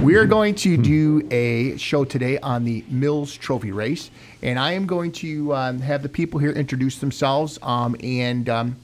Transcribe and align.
We 0.00 0.16
are 0.16 0.26
going 0.26 0.54
to 0.56 0.76
do 0.76 1.26
a 1.30 1.76
show 1.76 2.04
today 2.04 2.38
on 2.38 2.64
the 2.64 2.84
Mills 2.88 3.36
Trophy 3.36 3.70
Race, 3.70 4.10
and 4.42 4.58
I 4.58 4.72
am 4.72 4.86
going 4.86 5.12
to 5.12 5.54
um, 5.54 5.80
have 5.80 6.02
the 6.02 6.08
people 6.08 6.40
here 6.40 6.50
introduce 6.50 6.98
themselves. 6.98 7.58
Um, 7.62 7.94
and 8.02 8.48
um, 8.48 8.76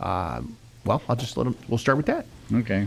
uh, 0.00 0.42
well, 0.84 1.02
I'll 1.08 1.16
just 1.16 1.36
let 1.36 1.44
them. 1.44 1.56
We'll 1.68 1.78
start 1.78 1.96
with 1.96 2.06
that. 2.06 2.26
Okay. 2.52 2.86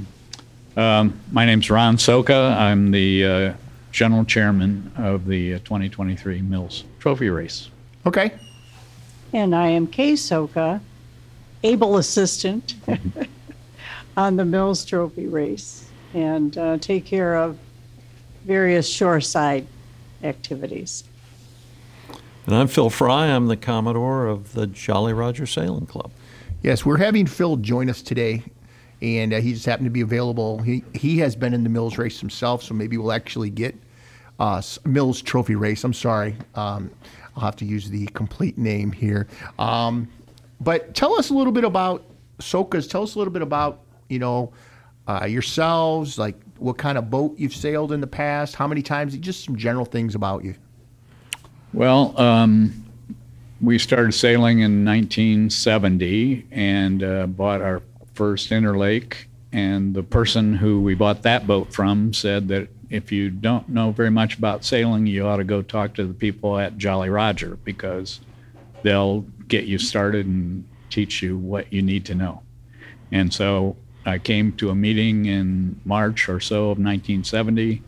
Um, 0.77 1.19
my 1.31 1.45
name's 1.45 1.69
Ron 1.69 1.97
Soka. 1.97 2.55
I'm 2.55 2.91
the 2.91 3.25
uh, 3.25 3.53
general 3.91 4.25
chairman 4.25 4.91
of 4.97 5.25
the 5.25 5.55
uh, 5.55 5.59
2023 5.59 6.41
Mills 6.41 6.83
Trophy 6.99 7.29
Race. 7.29 7.69
Okay. 8.05 8.33
And 9.33 9.55
I 9.55 9.67
am 9.69 9.87
Kaye 9.87 10.13
Soka, 10.13 10.79
able 11.63 11.97
assistant 11.97 12.75
on 14.17 14.35
the 14.35 14.45
Mills 14.45 14.85
Trophy 14.85 15.27
race 15.27 15.89
and 16.13 16.57
uh, 16.57 16.77
take 16.77 17.05
care 17.05 17.35
of 17.35 17.57
various 18.45 18.89
shoreside 18.89 19.65
activities. 20.23 21.03
And 22.45 22.55
I'm 22.55 22.67
Phil 22.67 22.89
Fry. 22.89 23.27
I'm 23.27 23.47
the 23.47 23.55
Commodore 23.55 24.27
of 24.27 24.53
the 24.53 24.67
Jolly 24.67 25.13
Roger 25.13 25.45
Sailing 25.45 25.85
Club. 25.85 26.11
Yes, 26.61 26.85
we're 26.85 26.97
having 26.97 27.25
Phil 27.25 27.57
join 27.57 27.89
us 27.89 28.01
today, 28.01 28.43
and 29.01 29.33
uh, 29.33 29.39
he 29.39 29.53
just 29.53 29.65
happened 29.65 29.85
to 29.85 29.91
be 29.91 30.01
available. 30.01 30.59
He 30.59 30.83
he 30.93 31.17
has 31.19 31.35
been 31.35 31.53
in 31.53 31.63
the 31.63 31.69
Mills 31.69 31.97
race 31.97 32.19
himself, 32.19 32.63
so 32.63 32.73
maybe 32.73 32.97
we'll 32.97 33.13
actually 33.13 33.49
get 33.49 33.75
uh, 34.39 34.61
Mills 34.85 35.21
Trophy 35.21 35.55
race. 35.55 35.83
I'm 35.83 35.93
sorry, 35.93 36.35
um, 36.55 36.91
I'll 37.35 37.43
have 37.43 37.55
to 37.57 37.65
use 37.65 37.89
the 37.89 38.07
complete 38.07 38.57
name 38.57 38.91
here. 38.91 39.27
Um, 39.57 40.07
but 40.59 40.93
tell 40.93 41.17
us 41.17 41.29
a 41.29 41.33
little 41.33 41.53
bit 41.53 41.63
about 41.63 42.03
Sokas. 42.39 42.89
Tell 42.89 43.03
us 43.03 43.15
a 43.15 43.17
little 43.17 43.33
bit 43.33 43.41
about 43.41 43.79
you 44.09 44.19
know 44.19 44.51
uh, 45.07 45.25
yourselves, 45.25 46.17
like 46.17 46.35
what 46.57 46.77
kind 46.77 46.97
of 46.97 47.09
boat 47.09 47.35
you've 47.37 47.55
sailed 47.55 47.91
in 47.91 48.01
the 48.01 48.07
past, 48.07 48.55
how 48.55 48.67
many 48.67 48.81
times, 48.81 49.15
just 49.17 49.43
some 49.43 49.55
general 49.55 49.85
things 49.85 50.15
about 50.15 50.43
you. 50.43 50.55
Well, 51.73 52.19
um, 52.19 52.85
we 53.61 53.79
started 53.79 54.13
sailing 54.13 54.59
in 54.59 54.85
1970 54.85 56.47
and 56.51 57.03
uh, 57.03 57.27
bought 57.27 57.61
our 57.61 57.81
first 58.13 58.49
Interlake. 58.49 59.15
And 59.51 59.93
the 59.93 60.03
person 60.03 60.55
who 60.55 60.81
we 60.81 60.95
bought 60.95 61.21
that 61.23 61.45
boat 61.45 61.73
from 61.73 62.13
said 62.13 62.47
that 62.47 62.69
if 62.89 63.11
you 63.11 63.29
don't 63.29 63.67
know 63.69 63.91
very 63.91 64.11
much 64.11 64.37
about 64.37 64.63
sailing, 64.63 65.07
you 65.07 65.25
ought 65.27 65.37
to 65.37 65.43
go 65.43 65.61
talk 65.61 65.95
to 65.95 66.05
the 66.05 66.13
people 66.13 66.57
at 66.59 66.77
Jolly 66.77 67.09
Roger 67.09 67.57
because 67.63 68.19
they'll 68.83 69.21
get 69.47 69.65
you 69.65 69.77
started 69.77 70.25
and 70.25 70.67
teach 70.89 71.21
you 71.21 71.37
what 71.37 71.71
you 71.71 71.81
need 71.81 72.05
to 72.05 72.15
know. 72.15 72.41
And 73.11 73.33
so 73.33 73.75
I 74.05 74.17
came 74.17 74.51
to 74.53 74.69
a 74.69 74.75
meeting 74.75 75.25
in 75.25 75.79
March 75.85 76.27
or 76.27 76.39
so 76.39 76.63
of 76.63 76.77
1970 76.77 77.81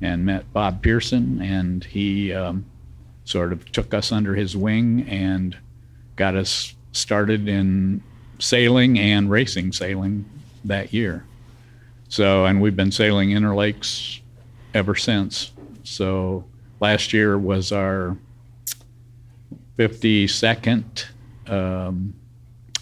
and 0.00 0.26
met 0.26 0.52
Bob 0.52 0.82
Pearson, 0.82 1.40
and 1.40 1.84
he 1.84 2.32
um, 2.32 2.64
sort 3.24 3.52
of 3.52 3.70
took 3.72 3.94
us 3.94 4.12
under 4.12 4.34
his 4.34 4.56
wing 4.56 5.06
and 5.08 5.56
got 6.16 6.34
us 6.34 6.74
started 6.92 7.48
in 7.48 8.02
sailing 8.38 8.98
and 8.98 9.30
racing 9.30 9.72
sailing 9.72 10.24
that 10.64 10.92
year. 10.92 11.24
So, 12.08 12.44
and 12.44 12.60
we've 12.60 12.76
been 12.76 12.92
sailing 12.92 13.30
interlakes 13.30 14.20
ever 14.74 14.94
since. 14.94 15.52
So, 15.84 16.44
last 16.80 17.12
year 17.12 17.38
was 17.38 17.72
our 17.72 18.16
52nd 19.78 21.06
um, 21.46 22.14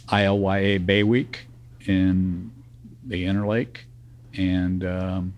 ILYA 0.09 0.85
Bay 0.85 1.03
Week 1.05 1.47
in 1.87 2.51
the 3.11 3.27
Interlake, 3.27 3.79
and 4.35 4.85
um, 4.85 5.35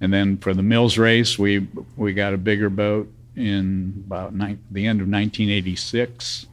and 0.00 0.12
then 0.12 0.36
for 0.36 0.52
the 0.52 0.62
Mills 0.62 0.98
race, 0.98 1.38
we 1.38 1.66
we 1.96 2.12
got 2.12 2.34
a 2.34 2.36
bigger 2.36 2.68
boat 2.68 3.10
in 3.36 4.04
about 4.06 4.34
ni- 4.34 4.58
the 4.70 4.86
end 4.86 5.00
of 5.00 5.08
1986, 5.08 6.46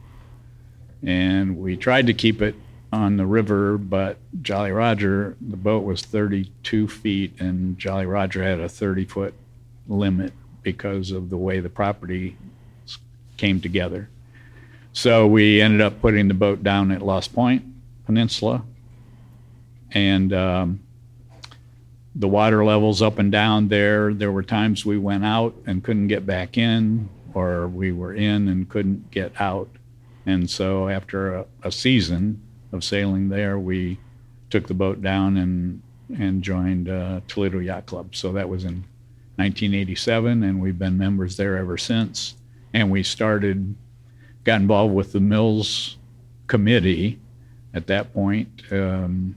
and 1.02 1.58
we 1.58 1.76
tried 1.76 2.06
to 2.06 2.14
keep 2.14 2.40
it 2.40 2.54
on 2.92 3.16
the 3.16 3.26
river, 3.26 3.78
but 3.78 4.18
Jolly 4.42 4.70
Roger, 4.70 5.36
the 5.40 5.56
boat 5.56 5.82
was 5.82 6.02
32 6.02 6.88
feet, 6.88 7.32
and 7.40 7.78
Jolly 7.78 8.06
Roger 8.06 8.42
had 8.42 8.60
a 8.60 8.68
30 8.68 9.06
foot 9.06 9.34
limit 9.88 10.32
because 10.62 11.10
of 11.10 11.30
the 11.30 11.36
way 11.36 11.58
the 11.58 11.70
property 11.70 12.36
came 13.38 13.60
together. 13.60 14.08
So 14.92 15.26
we 15.26 15.60
ended 15.60 15.80
up 15.80 16.00
putting 16.00 16.28
the 16.28 16.34
boat 16.34 16.62
down 16.62 16.92
at 16.92 17.00
Lost 17.02 17.34
Point 17.34 17.64
Peninsula, 18.04 18.62
and 19.92 20.32
um, 20.32 20.80
the 22.14 22.28
water 22.28 22.64
levels 22.64 23.02
up 23.02 23.18
and 23.18 23.32
down 23.32 23.68
there. 23.68 24.12
There 24.12 24.32
were 24.32 24.42
times 24.42 24.84
we 24.84 24.98
went 24.98 25.24
out 25.24 25.54
and 25.66 25.82
couldn't 25.82 26.08
get 26.08 26.26
back 26.26 26.58
in, 26.58 27.08
or 27.34 27.68
we 27.68 27.92
were 27.92 28.14
in 28.14 28.48
and 28.48 28.68
couldn't 28.68 29.10
get 29.10 29.32
out. 29.40 29.68
And 30.26 30.48
so 30.48 30.88
after 30.88 31.34
a, 31.34 31.46
a 31.62 31.72
season 31.72 32.40
of 32.72 32.84
sailing 32.84 33.28
there, 33.28 33.58
we 33.58 33.98
took 34.50 34.68
the 34.68 34.74
boat 34.74 35.02
down 35.02 35.36
and 35.36 35.82
and 36.18 36.42
joined 36.42 36.90
uh, 36.90 37.20
Toledo 37.26 37.58
Yacht 37.58 37.86
Club. 37.86 38.14
So 38.14 38.32
that 38.32 38.48
was 38.48 38.64
in 38.64 38.84
1987, 39.36 40.42
and 40.42 40.60
we've 40.60 40.78
been 40.78 40.98
members 40.98 41.38
there 41.38 41.56
ever 41.56 41.78
since. 41.78 42.34
And 42.74 42.90
we 42.90 43.02
started, 43.02 43.74
got 44.44 44.60
involved 44.60 44.94
with 44.94 45.12
the 45.12 45.20
Mills 45.20 45.96
Committee 46.48 47.18
at 47.72 47.86
that 47.86 48.12
point. 48.12 48.62
Um, 48.70 49.36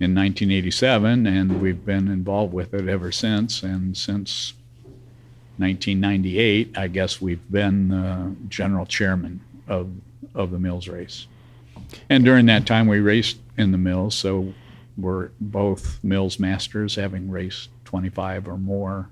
in 0.00 0.14
1987, 0.14 1.26
and 1.26 1.60
we've 1.60 1.84
been 1.84 2.08
involved 2.08 2.52
with 2.52 2.72
it 2.72 2.88
ever 2.88 3.10
since. 3.10 3.62
And 3.62 3.96
since 3.96 4.54
1998, 5.56 6.78
I 6.78 6.86
guess 6.86 7.20
we've 7.20 7.50
been 7.50 7.92
uh, 7.92 8.30
general 8.48 8.86
chairman 8.86 9.40
of 9.66 9.90
of 10.34 10.50
the 10.50 10.58
Mills 10.58 10.88
race. 10.88 11.26
And 12.08 12.24
during 12.24 12.46
that 12.46 12.66
time, 12.66 12.86
we 12.86 13.00
raced 13.00 13.38
in 13.56 13.72
the 13.72 13.78
Mills, 13.78 14.14
so 14.14 14.52
we're 14.96 15.30
both 15.40 16.02
Mills 16.04 16.38
masters, 16.38 16.94
having 16.94 17.30
raced 17.30 17.70
25 17.84 18.48
or 18.48 18.58
more 18.58 19.08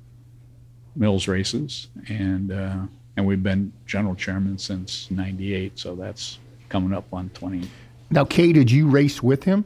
Mills 0.95 1.27
races, 1.29 1.89
and 2.09 2.53
uh, 2.53 2.79
and 3.17 3.27
we've 3.27 3.43
been 3.43 3.73
general 3.87 4.15
chairman 4.15 4.57
since 4.57 5.11
'98, 5.11 5.79
so 5.79 5.95
that's 5.95 6.39
coming 6.69 6.93
up 6.93 7.05
on 7.13 7.29
20. 7.31 7.69
Now, 8.11 8.25
Kaye, 8.25 8.53
did 8.53 8.71
you 8.71 8.89
race 8.89 9.23
with 9.23 9.45
him? 9.45 9.65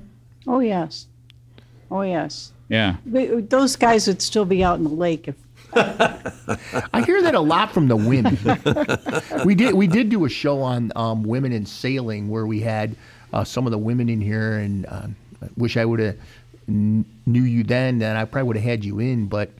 Oh, 0.50 0.58
yes. 0.58 1.06
Oh, 1.92 2.02
yes. 2.02 2.50
Yeah, 2.68 2.96
We- 3.06 3.40
Those 3.40 3.76
guys 3.76 4.06
would 4.08 4.20
still 4.20 4.44
be 4.44 4.62
out 4.64 4.78
in 4.78 4.84
the 4.84 4.90
lake 4.90 5.28
if 5.28 5.36
I 6.92 7.02
hear 7.06 7.22
that 7.22 7.34
a 7.36 7.40
lot 7.40 7.72
from 7.72 7.86
the 7.86 7.94
women. 7.96 8.36
we 9.44 9.54
did 9.54 9.72
we 9.74 9.86
did 9.86 10.08
do 10.08 10.24
a 10.24 10.28
show 10.28 10.60
on 10.62 10.90
um, 10.96 11.22
women 11.22 11.52
in 11.52 11.64
sailing 11.64 12.28
where 12.28 12.44
we 12.46 12.58
had 12.60 12.96
uh, 13.32 13.44
some 13.44 13.66
of 13.66 13.70
the 13.70 13.78
women 13.78 14.08
in 14.08 14.20
here, 14.20 14.58
and 14.58 14.84
um, 14.88 15.14
I 15.40 15.46
wish 15.56 15.76
I 15.76 15.84
would 15.84 16.00
have 16.00 16.16
kn- 16.66 17.04
knew 17.26 17.42
you 17.42 17.62
then. 17.62 18.00
Then 18.00 18.16
I 18.16 18.24
probably 18.24 18.48
would 18.48 18.56
have 18.56 18.64
had 18.64 18.84
you 18.84 18.98
in, 18.98 19.26
but 19.26 19.50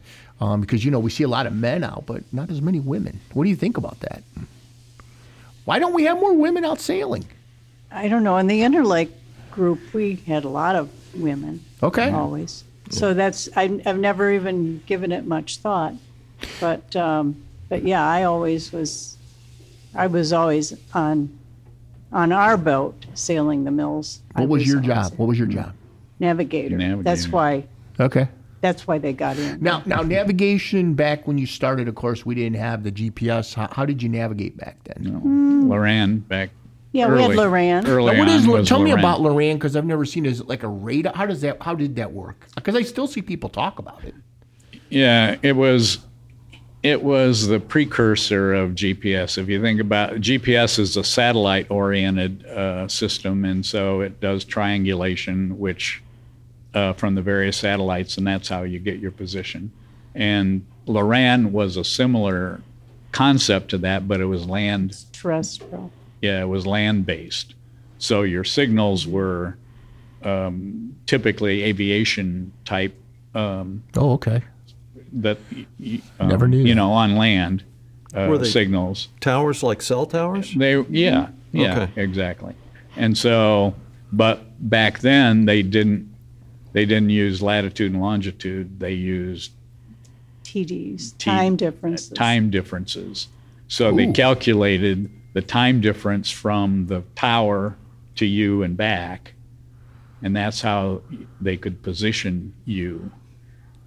um, 0.41 0.61
because 0.61 0.85
you 0.85 0.91
know 0.91 0.99
we 0.99 1.11
see 1.11 1.23
a 1.23 1.29
lot 1.29 1.47
of 1.47 1.55
men 1.55 1.85
out, 1.85 2.07
but 2.07 2.25
not 2.33 2.51
as 2.51 2.61
many 2.61 2.81
women. 2.81 3.21
What 3.33 3.45
do 3.45 3.51
you 3.51 3.57
think 3.57 3.77
about 3.77 4.01
that? 4.01 4.25
Why 5.65 5.79
don't 5.79 5.93
we 5.95 6.05
have 6.05 6.19
more 6.19 6.35
women 6.35 6.65
out 6.65 6.81
sailing? 6.81 7.25
I 7.93 8.09
don't 8.09 8.25
know. 8.25 8.37
In 8.39 8.49
the 8.49 8.61
Interlake 8.63 9.11
group, 9.61 9.93
we 9.93 10.15
had 10.27 10.45
a 10.45 10.49
lot 10.49 10.75
of 10.75 10.89
women. 11.15 11.63
Okay. 11.83 12.11
Always. 12.11 12.65
So 12.89 13.13
that's 13.13 13.47
I, 13.55 13.81
I've 13.85 13.99
never 13.99 14.33
even 14.33 14.83
given 14.87 15.13
it 15.13 15.27
much 15.27 15.59
thought, 15.59 15.95
but 16.61 16.97
um, 16.97 17.37
but 17.69 17.83
yeah, 17.85 18.05
I 18.05 18.25
always 18.25 18.73
was. 18.73 19.17
I 19.95 20.07
was 20.07 20.33
always 20.33 20.73
on 20.95 21.39
on 22.11 22.33
our 22.33 22.57
boat 22.57 23.07
sailing 23.15 23.65
the 23.65 23.71
mills. 23.71 24.21
I 24.35 24.41
What 24.41 24.49
was 24.49 24.67
your 24.67 24.79
always 24.79 24.89
job? 24.89 25.13
What 25.19 25.27
was 25.27 25.39
your 25.39 25.47
job? 25.47 25.75
Navigator. 26.19 26.77
That's 26.79 27.27
Navigator. 27.27 27.31
why. 27.31 27.65
Okay. 28.01 28.29
That's 28.63 28.87
why 28.87 28.99
they 28.99 29.13
got 29.13 29.39
in. 29.39 29.63
Now, 29.63 29.83
now 29.87 30.03
navigation 30.03 30.93
back 30.95 31.27
when 31.27 31.39
you 31.39 31.47
started, 31.47 31.89
of 31.89 31.95
course, 31.95 32.27
we 32.27 32.35
didn't 32.35 32.59
have 32.59 32.83
the 32.83 32.93
GPS. 32.93 33.55
How, 33.55 33.69
how 33.73 33.87
did 33.87 34.03
you 34.03 34.09
navigate 34.09 34.57
back 34.57 34.77
then? 34.85 34.97
no. 35.01 35.75
Loran 35.75 36.27
back. 36.29 36.51
Yeah, 36.93 37.09
we 37.09 37.23
had 37.23 37.31
Loran. 37.33 37.87
Early 37.87 38.13
Now, 38.13 38.19
what 38.19 38.29
is? 38.29 38.45
on 38.45 38.51
Lo- 38.51 38.59
was 38.59 38.69
Tell 38.69 38.83
me 38.83 38.91
about 38.93 39.21
Loran 39.21 39.55
because 39.55 39.77
I've 39.77 39.85
never 39.85 40.05
seen. 40.05 40.27
it. 40.27 40.33
Is 40.33 40.41
it 40.41 40.49
like 40.49 40.63
a 40.63 40.69
radar? 40.69 41.13
How 41.15 41.27
does 41.27 41.41
that? 41.43 41.63
How 41.63 41.75
did 41.75 41.97
that 41.97 42.13
work? 42.13 42.47
Because 42.55 42.75
I 42.75 42.83
still 42.83 43.07
see 43.07 43.23
people 43.23 43.49
talk 43.49 43.79
about 43.79 44.05
it. 44.05 44.15
Yeah, 44.89 45.37
it 45.43 45.53
was 45.53 45.99
it 46.83 47.03
was 47.03 47.47
the 47.47 47.61
precursor 47.61 48.55
of 48.55 48.71
GPS. 48.71 49.39
If 49.39 49.49
you 49.49 49.61
think 49.61 49.81
about 49.81 50.15
GPS 50.15 50.79
is 50.79 50.97
a 50.97 51.05
satellite 51.05 51.71
oriented 51.71 52.45
uh, 52.47 52.89
system, 52.89 53.45
and 53.45 53.65
so 53.65 54.01
it 54.01 54.21
does 54.21 54.45
triangulation, 54.45 55.59
which 55.59 56.03
uh, 56.75 56.95
from 56.95 57.15
the 57.15 57.23
various 57.23 57.57
satellites, 57.57 58.17
and 58.17 58.27
that's 58.27 58.49
how 58.49 58.63
you 58.63 58.79
get 58.79 58.99
your 58.99 59.11
position. 59.11 59.71
And 60.15 60.67
Loran 60.87 61.53
was 61.53 61.77
a 61.77 61.85
similar 61.85 62.63
concept 63.13 63.71
to 63.71 63.79
that, 63.79 64.09
but 64.09 64.21
it 64.21 64.25
was 64.27 64.47
land 64.47 65.05
terrestrial. 65.13 65.93
Yeah, 66.21 66.41
it 66.43 66.47
was 66.49 66.67
land 66.67 67.07
based. 67.07 67.55
So 67.99 68.23
your 68.23 68.45
signals 68.45 69.07
were 69.07 69.57
um, 70.23 70.97
typically 71.07 71.63
aviation 71.65 72.53
type 72.65 72.95
um, 73.35 73.83
Oh, 73.97 74.13
okay. 74.13 74.43
that 75.13 75.39
y- 75.55 75.67
y- 75.79 76.01
um, 76.19 76.29
Never 76.29 76.49
knew 76.49 76.59
you 76.59 76.75
know 76.75 76.93
on 76.93 77.17
land 77.17 77.63
uh, 78.15 78.27
Were 78.29 78.39
they- 78.39 78.49
signals. 78.49 79.09
Towers 79.21 79.63
like 79.63 79.81
cell 79.83 80.07
towers? 80.07 80.53
They 80.55 80.81
yeah 80.91 81.29
yeah 81.53 81.83
Okay. 81.83 82.03
exactly. 82.03 82.55
And 82.97 83.17
so, 83.17 83.75
but 84.13 84.43
back 84.69 84.99
then 85.01 85.45
they 85.47 85.63
didn't 85.63 86.09
they 86.73 86.85
didn't 86.87 87.11
use 87.11 87.41
latitude 87.43 87.93
and 87.93 88.01
longitude. 88.01 88.79
They 88.81 88.93
used 88.95 89.53
TDs, 90.45 91.17
T- 91.19 91.31
time 91.31 91.57
differences. 91.57 92.11
time 92.11 92.51
differences. 92.51 93.29
So 93.69 93.93
they 93.93 94.11
calculated 94.13 95.09
the 95.33 95.43
time 95.43 95.81
difference 95.81 96.31
from 96.31 96.87
the 96.87 97.03
tower 97.15 97.77
to 98.17 98.27
you 98.27 98.63
and 98.63 98.77
back, 98.77 99.35
and 100.23 100.35
that's 100.35 100.61
how 100.61 101.03
they 101.41 101.57
could 101.57 101.83
position 101.83 102.55
you. 102.65 103.11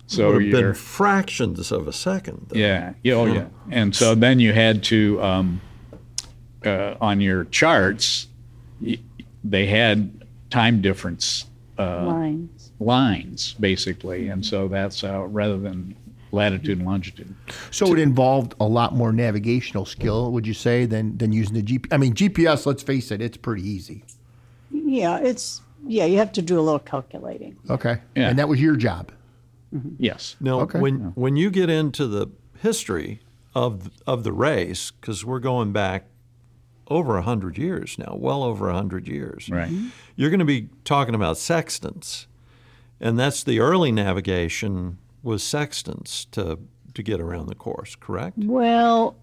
So 0.08 0.32
it 0.32 0.34
Would 0.34 0.44
have 0.44 0.52
been 0.52 0.74
fractions 0.74 1.72
of 1.72 1.88
a 1.88 1.94
second. 1.94 2.48
though. 2.50 2.60
yeah, 2.60 2.94
yeah, 3.04 3.14
oh 3.14 3.26
yeah. 3.26 3.48
And 3.72 3.96
so 3.96 4.16
then 4.16 4.40
you 4.40 4.54
had 4.54 4.84
to 4.86 5.22
um, 5.22 5.62
uh, 6.66 6.96
on 7.02 7.22
your 7.22 7.46
charts, 7.46 8.28
they 9.44 9.66
had 9.66 10.24
time 10.50 10.82
difference 10.82 11.46
uh, 11.80 12.06
lines. 12.06 12.72
lines 12.80 13.54
basically, 13.60 14.28
and 14.28 14.46
so 14.46 14.68
that's 14.68 15.02
how 15.02 15.26
rather 15.26 15.58
than 15.58 15.96
latitude 16.34 16.80
and 16.80 16.86
longitude. 16.88 17.34
So 17.72 17.94
it 17.94 18.00
involved 18.00 18.56
a 18.60 18.66
lot 18.66 18.94
more 18.96 19.14
navigational 19.14 19.86
skill, 19.86 20.32
would 20.32 20.46
you 20.48 20.54
say, 20.54 20.86
than 20.86 21.18
than 21.18 21.32
using 21.32 21.54
the 21.54 21.62
GPS? 21.64 21.94
I 21.94 21.98
mean, 21.98 22.14
GPS. 22.14 22.66
Let's 22.66 22.84
face 22.84 23.12
it, 23.12 23.22
it's 23.22 23.38
pretty 23.38 23.68
easy. 23.68 24.04
Yeah, 24.72 25.20
it's 25.20 25.62
yeah. 25.88 26.06
You 26.06 26.18
have 26.18 26.32
to 26.34 26.42
do 26.42 26.60
a 26.60 26.62
little 26.62 26.80
calculating. 26.80 27.56
Okay, 27.70 28.00
Yeah. 28.16 28.30
and 28.30 28.40
that 28.40 28.50
was 28.50 28.60
your 28.60 28.76
job. 28.76 29.12
Mm-hmm. 29.74 29.96
Yes. 30.00 30.36
Now, 30.42 30.62
Okay. 30.62 30.80
when 30.80 31.12
when 31.16 31.36
you 31.36 31.50
get 31.52 31.70
into 31.70 32.08
the 32.08 32.28
history 32.62 33.20
of 33.56 33.90
of 34.08 34.24
the 34.24 34.34
race, 34.34 34.92
because 34.92 35.24
we're 35.24 35.40
going 35.40 35.72
back 35.72 36.06
over 36.88 37.22
hundred 37.22 37.58
years 37.58 37.98
now, 37.98 38.16
well 38.20 38.44
over 38.44 38.72
hundred 38.72 39.08
years, 39.08 39.50
Right. 39.50 39.70
Mm-hmm. 39.72 39.88
you're 40.16 40.30
going 40.30 40.40
to 40.40 40.46
be 40.46 40.70
talking 40.84 41.16
about 41.16 41.38
sextants, 41.38 42.28
and 43.00 43.18
that's 43.18 43.44
the 43.44 43.60
early 43.60 43.92
navigation 43.92 44.98
was 45.24 45.42
sextants 45.44 46.26
to 46.26 46.60
to 46.94 47.02
get 47.02 47.20
around 47.20 47.48
the 47.48 47.56
course, 47.56 47.96
correct? 47.96 48.38
Well, 48.38 49.16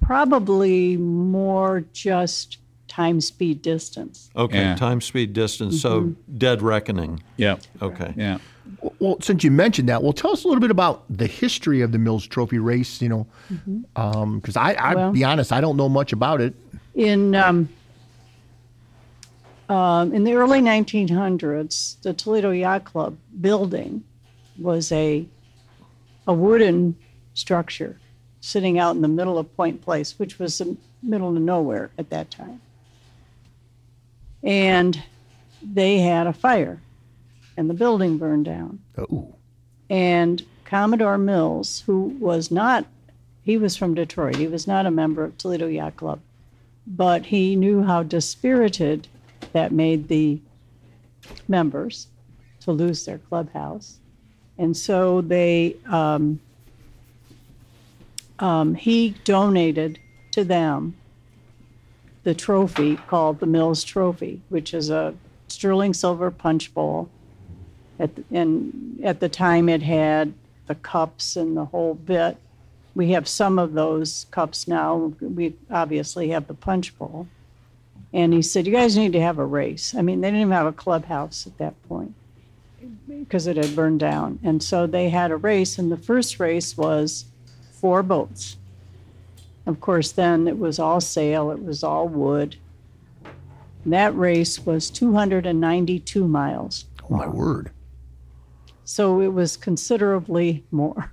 probably 0.00 0.96
more 0.96 1.84
just 1.92 2.56
time, 2.88 3.20
speed, 3.20 3.60
distance. 3.60 4.30
Okay, 4.34 4.58
Yeah. 4.60 4.76
time, 4.76 5.00
speed, 5.02 5.32
distance. 5.34 5.82
So 5.82 6.14
dead 6.38 6.62
reckoning. 6.62 7.22
Yeah. 7.36 7.56
Okay. 7.82 8.14
Yeah. 8.16 8.38
Well, 8.98 9.18
since 9.20 9.44
you 9.44 9.50
mentioned 9.50 9.88
that, 9.90 10.02
well, 10.02 10.12
tell 10.14 10.30
us 10.32 10.44
a 10.44 10.48
little 10.48 10.60
bit 10.60 10.70
about 10.70 11.04
the 11.10 11.26
history 11.26 11.82
of 11.82 11.92
the 11.92 11.98
Mills 11.98 12.26
Trophy 12.26 12.58
race. 12.58 13.02
You 13.02 13.08
know, 13.10 13.26
because 14.36 14.56
I, 14.56 14.72
I 14.74 14.94
Well- 14.94 15.12
be 15.12 15.22
honest, 15.24 15.52
I 15.52 15.60
don't 15.60 15.76
know 15.76 15.88
much 15.88 16.12
about 16.14 16.40
it. 16.40 16.54
In 16.94 17.34
um, 17.34 17.68
um, 19.68 20.14
in 20.14 20.24
the 20.24 20.32
early 20.34 20.60
1900s, 20.60 22.00
the 22.02 22.14
Toledo 22.14 22.52
Yacht 22.52 22.84
Club 22.84 23.16
building 23.40 24.02
was 24.58 24.92
a 24.92 25.26
a 26.26 26.32
wooden 26.32 26.96
structure 27.34 27.98
sitting 28.40 28.78
out 28.78 28.96
in 28.96 29.02
the 29.02 29.08
middle 29.08 29.38
of 29.38 29.56
Point 29.56 29.82
Place, 29.82 30.18
which 30.18 30.38
was 30.38 30.58
the 30.58 30.76
middle 31.02 31.36
of 31.36 31.42
nowhere 31.42 31.90
at 31.98 32.10
that 32.10 32.30
time. 32.30 32.60
And 34.42 35.02
they 35.62 35.98
had 35.98 36.26
a 36.26 36.32
fire, 36.32 36.80
and 37.56 37.68
the 37.68 37.74
building 37.74 38.18
burned 38.18 38.44
down. 38.44 38.80
Oh, 38.98 39.34
And 39.88 40.44
Commodore 40.64 41.18
Mills, 41.18 41.80
who 41.86 42.16
was 42.20 42.50
not, 42.50 42.86
he 43.42 43.56
was 43.56 43.76
from 43.76 43.94
Detroit, 43.94 44.36
he 44.36 44.48
was 44.48 44.66
not 44.66 44.86
a 44.86 44.90
member 44.90 45.24
of 45.24 45.38
Toledo 45.38 45.66
Yacht 45.66 45.96
Club, 45.96 46.20
but 46.86 47.26
he 47.26 47.56
knew 47.56 47.82
how 47.82 48.02
dispirited 48.02 49.08
that 49.52 49.72
made 49.72 50.08
the 50.08 50.40
members 51.48 52.08
to 52.60 52.72
lose 52.72 53.04
their 53.04 53.18
clubhouse. 53.18 53.98
And 54.58 54.76
so 54.76 55.20
they, 55.20 55.76
um, 55.86 56.40
um, 58.38 58.74
he 58.74 59.10
donated 59.24 59.98
to 60.32 60.44
them 60.44 60.94
the 62.24 62.34
trophy 62.34 62.96
called 62.96 63.40
the 63.40 63.46
Mills 63.46 63.84
Trophy, 63.84 64.40
which 64.48 64.74
is 64.74 64.90
a 64.90 65.14
sterling 65.48 65.94
silver 65.94 66.30
punch 66.30 66.74
bowl 66.74 67.08
at 67.98 68.14
the, 68.16 68.24
and 68.32 69.00
at 69.04 69.20
the 69.20 69.28
time 69.28 69.68
it 69.68 69.82
had 69.82 70.32
the 70.66 70.74
cups 70.74 71.36
and 71.36 71.56
the 71.56 71.66
whole 71.66 71.94
bit. 71.94 72.36
We 72.94 73.12
have 73.12 73.28
some 73.28 73.58
of 73.58 73.74
those 73.74 74.26
cups 74.30 74.66
now. 74.66 75.12
We 75.20 75.54
obviously 75.70 76.30
have 76.30 76.46
the 76.46 76.54
punch 76.54 76.98
bowl. 76.98 77.28
And 78.12 78.32
he 78.32 78.40
said, 78.40 78.66
"You 78.66 78.72
guys 78.72 78.96
need 78.96 79.12
to 79.12 79.20
have 79.20 79.38
a 79.38 79.44
race." 79.44 79.94
I 79.94 80.00
mean, 80.00 80.20
they 80.20 80.28
didn't 80.28 80.40
even 80.40 80.52
have 80.52 80.66
a 80.66 80.72
clubhouse 80.72 81.46
at 81.46 81.58
that 81.58 81.74
point 81.88 82.14
because 83.08 83.46
it 83.46 83.56
had 83.56 83.74
burned 83.74 84.00
down. 84.00 84.38
And 84.42 84.62
so 84.62 84.86
they 84.86 85.08
had 85.08 85.30
a 85.30 85.36
race, 85.36 85.78
and 85.78 85.90
the 85.90 85.96
first 85.96 86.38
race 86.40 86.76
was 86.76 87.26
four 87.72 88.02
boats. 88.02 88.56
Of 89.66 89.80
course, 89.80 90.12
then 90.12 90.46
it 90.46 90.58
was 90.58 90.78
all 90.78 91.00
sail. 91.00 91.50
It 91.50 91.62
was 91.62 91.82
all 91.82 92.08
wood. 92.08 92.56
That 93.84 94.16
race 94.16 94.64
was 94.64 94.90
292 94.90 96.26
miles. 96.26 96.84
oh 97.04 97.16
my 97.16 97.28
word! 97.28 97.70
So 98.84 99.20
it 99.20 99.32
was 99.32 99.56
considerably 99.56 100.64
more. 100.70 101.08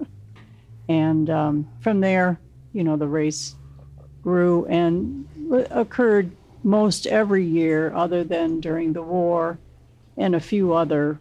and 0.88 1.30
um, 1.30 1.68
from 1.80 2.00
there, 2.00 2.38
you 2.72 2.84
know, 2.84 2.96
the 2.96 3.08
race 3.08 3.54
grew 4.22 4.66
and 4.66 5.26
occurred 5.70 6.30
most 6.64 7.06
every 7.06 7.44
year, 7.44 7.92
other 7.94 8.24
than 8.24 8.60
during 8.60 8.92
the 8.92 9.02
war 9.02 9.58
and 10.16 10.34
a 10.34 10.40
few 10.40 10.72
other 10.72 11.18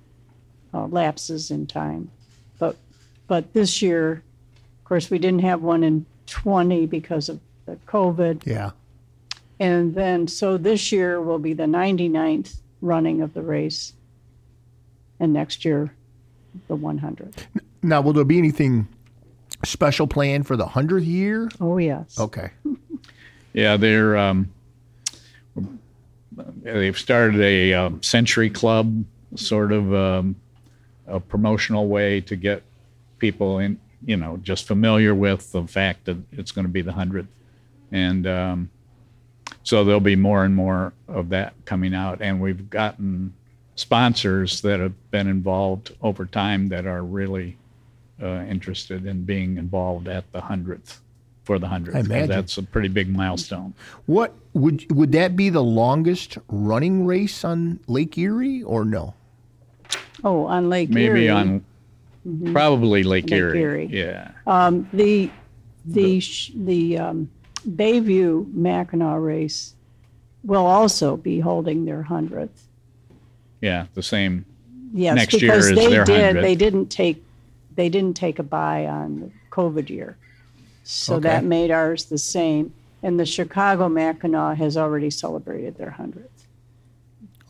uh, 0.74 0.86
lapses 0.88 1.52
in 1.52 1.68
time. 1.68 2.10
But 2.60 2.78
but 3.28 3.54
this 3.54 3.82
year, 3.82 4.24
of 4.80 4.84
course, 4.86 5.10
we 5.10 5.20
didn't 5.20 5.42
have 5.42 5.62
one 5.62 5.84
in 5.84 6.06
20 6.28 6.86
because 6.86 7.30
of 7.30 7.40
the 7.66 7.78
COVID. 7.88 8.46
Yeah. 8.46 8.72
And 9.60 9.96
then, 9.96 10.28
so 10.28 10.58
this 10.58 10.92
year 10.92 11.22
will 11.22 11.40
be 11.40 11.54
the 11.54 11.64
99th 11.64 12.58
running 12.82 13.22
of 13.22 13.34
the 13.34 13.42
race. 13.42 13.94
And 15.20 15.32
next 15.32 15.64
year, 15.64 15.94
the 16.68 16.76
100th. 16.76 17.46
Now, 17.82 18.02
will 18.02 18.14
there 18.14 18.26
be 18.26 18.38
anything 18.38 18.88
special 19.64 20.08
planned 20.08 20.46
for 20.46 20.58
the 20.58 20.66
hundredth 20.66 21.06
year? 21.06 21.50
Oh, 21.62 21.78
yes. 21.78 22.20
Okay. 22.20 22.50
Yeah, 23.56 23.78
they're 23.78 24.18
um, 24.18 24.54
they've 26.64 26.98
started 26.98 27.40
a 27.42 27.74
um, 27.74 28.02
century 28.04 28.50
club, 28.50 29.04
sort 29.36 29.72
of 29.72 29.94
um, 29.94 30.36
a 31.08 31.20
promotional 31.20 31.88
way 31.88 32.22
to 32.22 32.36
get 32.36 32.64
people 33.20 33.60
in, 33.60 33.80
you 34.06 34.18
know, 34.18 34.38
just 34.38 34.68
familiar 34.68 35.16
with 35.16 35.52
the 35.52 35.64
fact 35.64 36.06
that 36.06 36.18
it's 36.32 36.52
going 36.52 36.66
to 36.66 36.72
be 36.72 36.82
the 36.82 36.94
hundredth, 36.94 37.28
and 37.92 38.28
um, 38.28 38.70
so 39.64 39.84
there'll 39.84 40.00
be 40.00 40.16
more 40.16 40.44
and 40.44 40.56
more 40.56 40.94
of 41.08 41.30
that 41.30 41.54
coming 41.66 41.94
out, 41.94 42.22
and 42.22 42.42
we've 42.42 42.70
gotten 42.70 43.34
sponsors 43.76 44.62
that 44.62 44.80
have 44.80 45.12
been 45.12 45.28
involved 45.28 45.94
over 46.02 46.26
time 46.26 46.68
that 46.70 46.86
are 46.86 47.04
really 47.04 47.58
uh, 48.22 48.44
interested 48.48 49.06
in 49.06 49.24
being 49.24 49.58
involved 49.58 50.08
at 50.08 50.32
the 50.32 50.40
hundredth 50.40 51.02
for 51.46 51.60
the 51.60 51.68
hundredth. 51.68 51.96
imagine. 52.06 52.28
That's 52.28 52.58
a 52.58 52.64
pretty 52.64 52.88
big 52.90 53.08
milestone. 53.08 53.74
What 54.08 54.34
would 54.54 54.92
would 54.92 55.12
that 55.14 55.36
be 55.38 55.50
the 55.50 55.64
longest 55.64 56.38
running 56.50 57.06
race 57.06 57.46
on 57.46 57.80
Lake 57.88 58.18
Erie 58.18 58.64
or 58.64 58.84
no? 58.84 59.14
Oh, 60.24 60.46
on 60.46 60.70
Lake 60.70 60.90
Maybe 60.90 61.06
Erie. 61.06 61.20
Maybe 61.22 61.30
on 61.30 61.66
probably 62.52 63.04
Lake, 63.04 63.30
Lake 63.30 63.32
Erie. 63.40 63.60
Erie. 63.62 63.86
Yeah. 63.92 64.32
Um, 64.48 64.90
the 64.92 65.30
the 65.86 66.20
sh- 66.20 66.52
the 66.56 66.98
um, 66.98 67.30
Bayview 67.70 68.52
Mackinac 68.54 69.20
race 69.22 69.76
will 70.44 70.66
also 70.66 71.16
be 71.18 71.40
holding 71.40 71.86
their 71.86 72.02
hundredth. 72.04 72.68
yeah, 73.62 73.86
the 73.94 74.04
same. 74.04 74.46
Yes, 74.94 75.16
Next 75.16 75.42
year 75.42 75.52
because 75.52 75.70
is 75.70 75.76
they 75.76 75.90
their 75.90 76.06
did. 76.06 76.36
100th. 76.38 76.42
They 76.42 76.56
didn't 76.56 76.88
take 76.88 77.24
they 77.76 77.90
didn't 77.90 78.16
take 78.16 78.40
a 78.40 78.44
bye 78.44 78.86
on 78.88 79.20
the 79.20 79.32
COVID 79.52 79.90
year, 79.90 80.18
so 80.86 81.20
that 81.20 81.44
made 81.44 81.72
ours 81.72 82.06
the 82.06 82.18
same. 82.18 82.74
And 83.04 83.20
the 83.20 83.26
Chicago 83.26 83.90
Mackinac 83.90 84.58
has 84.58 84.78
already 84.78 85.10
celebrated 85.10 85.78
their 85.78 85.92
hundredth. 85.92 86.48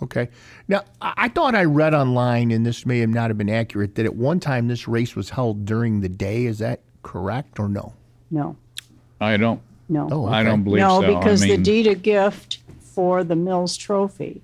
Okay. 0.04 0.30
Now, 0.68 0.84
I 1.02 1.14
I 1.18 1.28
thought 1.30 1.56
I 1.56 1.64
read 1.64 1.94
online, 1.94 2.52
and 2.52 2.66
this 2.66 2.86
may 2.86 3.00
have 3.00 3.10
not 3.10 3.30
have 3.30 3.38
been 3.38 3.50
accurate, 3.50 3.96
that 3.96 4.06
at 4.06 4.16
one 4.16 4.40
time 4.40 4.68
this 4.68 4.88
race 4.88 5.16
was 5.16 5.30
held 5.30 5.66
during 5.66 6.02
the 6.02 6.10
day. 6.10 6.46
Is 6.46 6.60
that 6.60 6.82
correct 7.04 7.60
or 7.60 7.70
no? 7.70 7.94
No, 8.32 8.58
I 9.22 9.38
don't. 9.38 9.62
no. 9.88 10.10
Oh, 10.12 10.26
I 10.26 10.44
don't 10.44 10.64
believe 10.64 10.82
No, 10.82 11.02
so. 11.02 11.08
No, 11.08 11.20
because 11.20 11.44
I 11.44 11.48
mean, 11.48 11.58
the 11.58 11.64
deed 11.64 11.88
of 11.88 12.02
gift 12.02 12.60
for 12.80 13.24
the 13.24 13.36
Mills 13.36 13.78
Trophy 13.78 14.42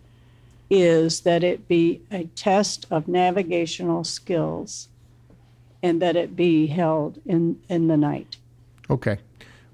is 0.70 1.22
that 1.22 1.44
it 1.44 1.68
be 1.68 2.02
a 2.12 2.24
test 2.36 2.86
of 2.90 3.08
navigational 3.08 4.04
skills 4.06 4.88
and 5.84 6.02
that 6.02 6.16
it 6.16 6.36
be 6.36 6.68
held 6.68 7.20
in, 7.26 7.60
in 7.68 7.88
the 7.88 7.98
night. 7.98 8.38
Okay. 8.92 9.18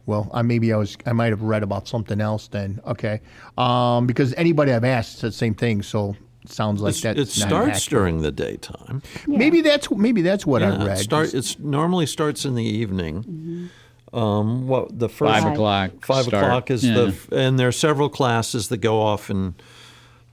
Well, 0.06 0.30
I 0.34 0.42
maybe 0.42 0.72
I 0.72 0.78
was 0.78 0.98
I 1.06 1.12
might 1.12 1.32
have 1.32 1.42
read 1.42 1.64
about 1.64 1.88
something 1.88 2.22
else 2.22 2.48
then. 2.48 2.80
Okay. 2.88 3.20
Um, 3.58 4.08
because 4.08 4.34
anybody 4.36 4.72
I've 4.72 4.86
asked 4.86 5.20
said 5.20 5.30
the 5.32 5.36
same 5.36 5.54
thing. 5.54 5.82
So 5.82 6.16
it 6.44 6.52
sounds 6.52 6.82
like 6.82 6.96
that. 6.98 7.18
it 7.20 7.28
starts 7.28 7.86
during 7.88 8.22
the 8.22 8.32
daytime. 8.32 9.02
Maybe 9.28 9.60
that's 9.62 9.92
maybe 9.92 10.22
that's 10.22 10.46
what 10.46 10.64
I 10.64 10.70
read. 10.86 11.00
it 11.00 11.04
start, 11.04 11.34
it's 11.34 11.60
normally 11.60 12.06
starts 12.06 12.46
in 12.46 12.56
the 12.56 12.64
evening. 12.64 13.70
Um, 14.14 14.68
what 14.70 14.98
the 14.98 15.10
first 15.10 15.42
Five 15.44 15.52
o'clock. 15.52 15.92
five 16.06 16.24
start. 16.26 16.46
o'clock 16.46 16.72
is 16.72 16.86
Yeah. 16.86 16.94
the 17.30 17.38
and 17.38 17.60
there 17.60 17.68
are 17.68 17.74
several 17.74 18.08
classes 18.08 18.70
that 18.70 18.78
go 18.78 19.02
off 19.02 19.30
in 19.30 19.56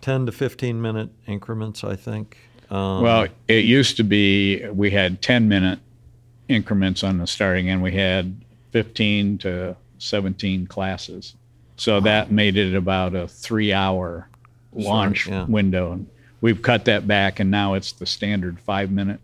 ten 0.00 0.26
to 0.26 0.32
fifteen 0.32 0.80
minute 0.80 1.10
increments. 1.26 1.82
I 1.82 1.96
think. 1.96 2.36
Um, 2.70 3.02
Well, 3.02 3.26
it 3.48 3.64
used 3.64 3.96
to 3.96 4.04
be 4.04 4.64
we 4.68 4.90
had 4.92 5.20
10 5.20 5.48
minute 5.48 5.80
increments 6.48 7.02
on 7.04 7.18
the 7.18 7.26
starting, 7.26 7.68
and 7.68 7.82
we 7.82 7.92
had 7.92 8.36
15 8.74 9.38
to 9.38 9.76
17 9.98 10.66
classes. 10.66 11.36
So 11.76 12.00
that 12.00 12.32
made 12.32 12.56
it 12.56 12.74
about 12.74 13.14
a 13.14 13.28
three 13.28 13.72
hour 13.72 14.28
launch 14.72 15.28
yeah. 15.28 15.44
window. 15.44 16.04
We've 16.40 16.60
cut 16.60 16.84
that 16.86 17.06
back, 17.06 17.38
and 17.38 17.52
now 17.52 17.74
it's 17.74 17.92
the 17.92 18.04
standard 18.04 18.58
five 18.58 18.90
minute 18.90 19.20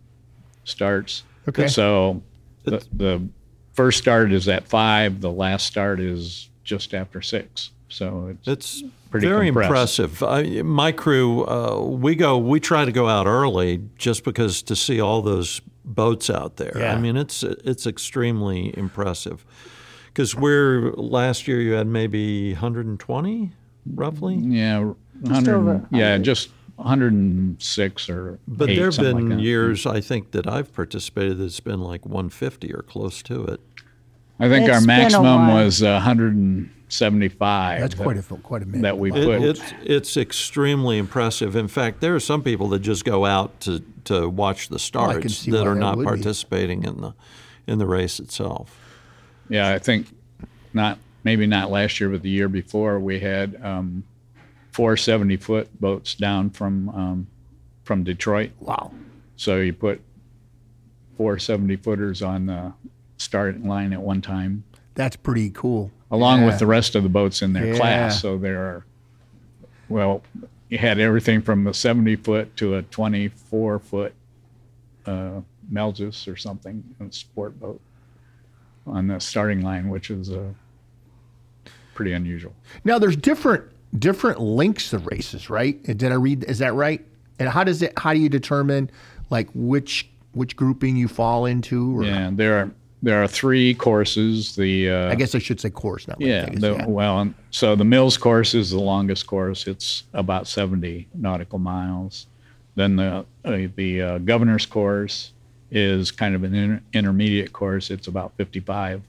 starts. 0.63 1.25
Okay. 1.49 1.67
So 1.67 2.23
the, 2.63 2.87
the 2.93 3.29
first 3.73 3.99
start 3.99 4.31
is 4.31 4.49
at 4.49 4.69
five, 4.69 5.21
the 5.21 5.33
last 5.33 5.67
start 5.67 5.99
is 5.99 6.49
just 6.63 6.95
after 6.95 7.21
six. 7.21 7.71
So 7.89 8.29
it's, 8.29 8.47
It's 8.47 8.85
Pretty 9.11 9.27
very 9.27 9.49
compressed. 9.49 9.99
impressive. 9.99 10.23
I, 10.23 10.63
my 10.63 10.93
crew, 10.93 11.45
uh, 11.45 11.81
we 11.81 12.15
go, 12.15 12.39
we 12.39 12.61
try 12.61 12.85
to 12.85 12.93
go 12.93 13.09
out 13.09 13.27
early 13.27 13.83
just 13.99 14.23
because 14.23 14.63
to 14.63 14.77
see 14.77 15.01
all 15.01 15.23
those 15.23 15.61
boats 15.85 16.31
out 16.31 16.57
there. 16.57 16.73
Yeah. 16.77 16.95
I 16.95 16.99
mean, 16.99 17.17
it's 17.17 17.43
it's 17.43 17.87
extremely 17.87 18.77
impressive. 18.77 19.45
Because 20.09 20.35
we're 20.35 20.93
last 20.95 21.47
year, 21.47 21.61
you 21.61 21.73
had 21.75 21.87
maybe 21.87 22.53
120, 22.53 23.53
roughly. 23.95 24.35
yeah, 24.37 24.93
Just 25.23 25.47
100, 25.47 25.55
over 25.55 25.87
yeah, 25.93 26.19
just 26.19 26.51
106 26.77 28.09
or 28.11 28.39
But 28.49 28.71
eight, 28.71 28.77
there 28.77 28.87
have 28.87 28.97
been 28.97 29.31
like 29.31 29.41
years, 29.41 29.87
I 29.87 30.01
think, 30.01 30.33
that 30.33 30.47
I've 30.49 30.73
participated 30.75 31.39
that's 31.39 31.61
been 31.61 31.81
like 31.81 32.05
150 32.05 32.73
or 32.75 32.83
close 32.83 33.23
to 33.23 33.45
it. 33.45 33.61
I 34.39 34.49
think 34.49 34.69
our 34.69 34.79
It's 34.79 34.87
been 34.87 34.97
a 34.97 35.01
maximum 35.03 35.47
while. 35.47 35.65
was 35.65 35.83
uh, 35.83 36.01
175. 36.91 37.81
That's 37.81 37.95
that- 37.95 38.03
quite 38.03 38.17
a 38.19 38.23
quite 38.43 38.63
a 38.63 38.67
minute. 38.67 38.83
that 38.83 38.99
we 38.99 39.11
Wow. 39.11 39.19
It, 39.19 39.25
put- 39.25 39.43
it's 39.43 39.63
it's 39.85 40.17
extremely 40.17 40.99
impressive. 40.99 41.55
In 41.57 41.69
fact, 41.69 42.01
there 42.01 42.15
are 42.15 42.21
some 42.21 42.43
people 42.43 42.69
that 42.69 42.81
just 42.81 43.05
go 43.05 43.25
out 43.25 43.61
to, 43.61 43.81
to 44.05 44.29
watch 44.29 44.69
the 44.69 44.79
starts 44.79 45.37
see 45.37 45.51
that 45.53 45.67
are 45.67 45.75
that 45.75 45.81
not 45.81 45.97
would 45.97 46.05
be. 46.05 46.09
participating 46.09 46.85
in 46.85 47.01
the 47.01 47.15
in 47.67 47.79
the 47.79 47.87
race 47.87 48.19
itself. 48.19 48.77
Yeah, 49.49 49.71
I 49.73 49.79
think 49.79 50.09
not 50.73 50.99
maybe 51.25 51.47
not 51.47 51.71
last 51.71 52.01
year, 52.01 52.09
but 52.11 52.23
the 52.23 52.31
year 52.31 52.49
before 52.49 52.99
we 52.99 53.21
had 53.21 53.61
um, 53.63 54.03
four 54.73 54.97
70 54.97 55.37
foot 55.37 55.81
boats 55.81 56.15
down 56.15 56.51
from 56.51 56.89
um, 56.91 57.27
from 57.85 58.03
Detroit. 58.05 58.51
Wow. 58.61 58.93
So 59.37 59.59
you 59.59 59.73
put 59.73 60.01
four 61.17 61.39
70 61.39 61.77
footers 61.77 62.23
on 62.23 62.47
the 62.47 62.73
starting 63.17 63.67
line 63.69 63.93
at 63.93 64.01
one 64.01 64.21
time, 64.21 64.65
That's 65.01 65.17
pretty 65.17 65.49
cool. 65.51 65.91
along 66.11 66.41
Yeah. 66.41 66.47
with 66.47 66.59
the 66.59 66.67
rest 66.67 66.95
of 66.97 67.03
the 67.05 67.09
boats 67.09 67.41
in 67.41 67.53
their 67.55 67.69
Yeah. 67.69 67.77
class. 67.77 68.21
So 68.21 68.37
there 68.37 68.59
are, 68.61 68.85
well, 69.89 70.23
you 70.69 70.77
had 70.77 70.99
everything 70.99 71.41
from 71.41 71.67
a 71.67 71.73
70 71.73 72.17
foot 72.17 72.55
to 72.57 72.75
a 72.75 72.83
24 72.83 73.79
foot 73.79 74.13
uh, 75.07 75.41
Melges 75.73 76.27
or 76.31 76.37
something, 76.37 76.83
a 77.01 77.11
sport 77.13 77.59
boat 77.61 77.81
on 78.87 79.07
the 79.07 79.19
starting 79.21 79.63
line, 79.63 79.89
which 79.89 80.11
is 80.11 80.31
uh, 80.31 80.49
pretty 81.95 82.13
unusual. 82.13 82.55
Now 82.85 82.99
there's 82.99 83.17
different 83.17 83.65
different 83.99 84.41
lengths 84.41 84.93
of 84.93 85.07
races, 85.07 85.49
right? 85.49 85.83
Did 85.83 86.05
I 86.13 86.15
read? 86.17 86.45
Is 86.45 86.59
that 86.59 86.75
right? 86.75 87.05
And 87.39 87.49
how 87.49 87.65
does 87.65 87.83
it? 87.83 87.93
How 87.99 88.13
do 88.13 88.21
you 88.21 88.29
determine 88.29 88.91
like 89.31 89.49
which 89.55 90.09
which 90.33 90.57
grouping 90.57 90.97
you 90.97 91.09
fall 91.09 91.47
into? 91.47 91.99
Or, 91.99 92.05
Yeah, 92.05 92.31
there 92.33 92.59
are 92.59 92.71
there 93.03 93.23
are 93.23 93.29
three 93.29 93.75
courses. 93.75 94.55
The 94.57 94.91
uh, 94.91 95.11
I 95.11 95.15
guess 95.15 95.35
I 95.35 95.39
should 95.39 95.61
say 95.61 95.71
course, 95.71 96.07
not 96.07 96.21
Yeah, 96.21 96.47
the, 96.47 96.75
yeah. 96.75 96.87
well, 96.87 97.33
so 97.51 97.75
the 97.75 97.85
Mills 97.85 98.17
course 98.17 98.55
is 98.55 98.71
the 98.71 98.81
longest 98.81 99.27
course. 99.27 99.67
It's 99.67 100.05
about 100.13 100.47
70 100.47 101.09
nautical 101.15 101.59
miles. 101.59 102.27
Then 102.75 102.97
the 102.97 103.25
uh, 103.45 103.69
the 103.75 104.03
uh, 104.03 104.19
governor's 104.19 104.67
course 104.67 105.33
is 105.71 106.11
kind 106.11 106.35
of 106.35 106.43
an 106.45 106.55
inter- 106.55 106.83
intermediate 106.93 107.53
course. 107.53 107.91
It's 107.91 108.07
about 108.09 108.33
55 108.37 109.03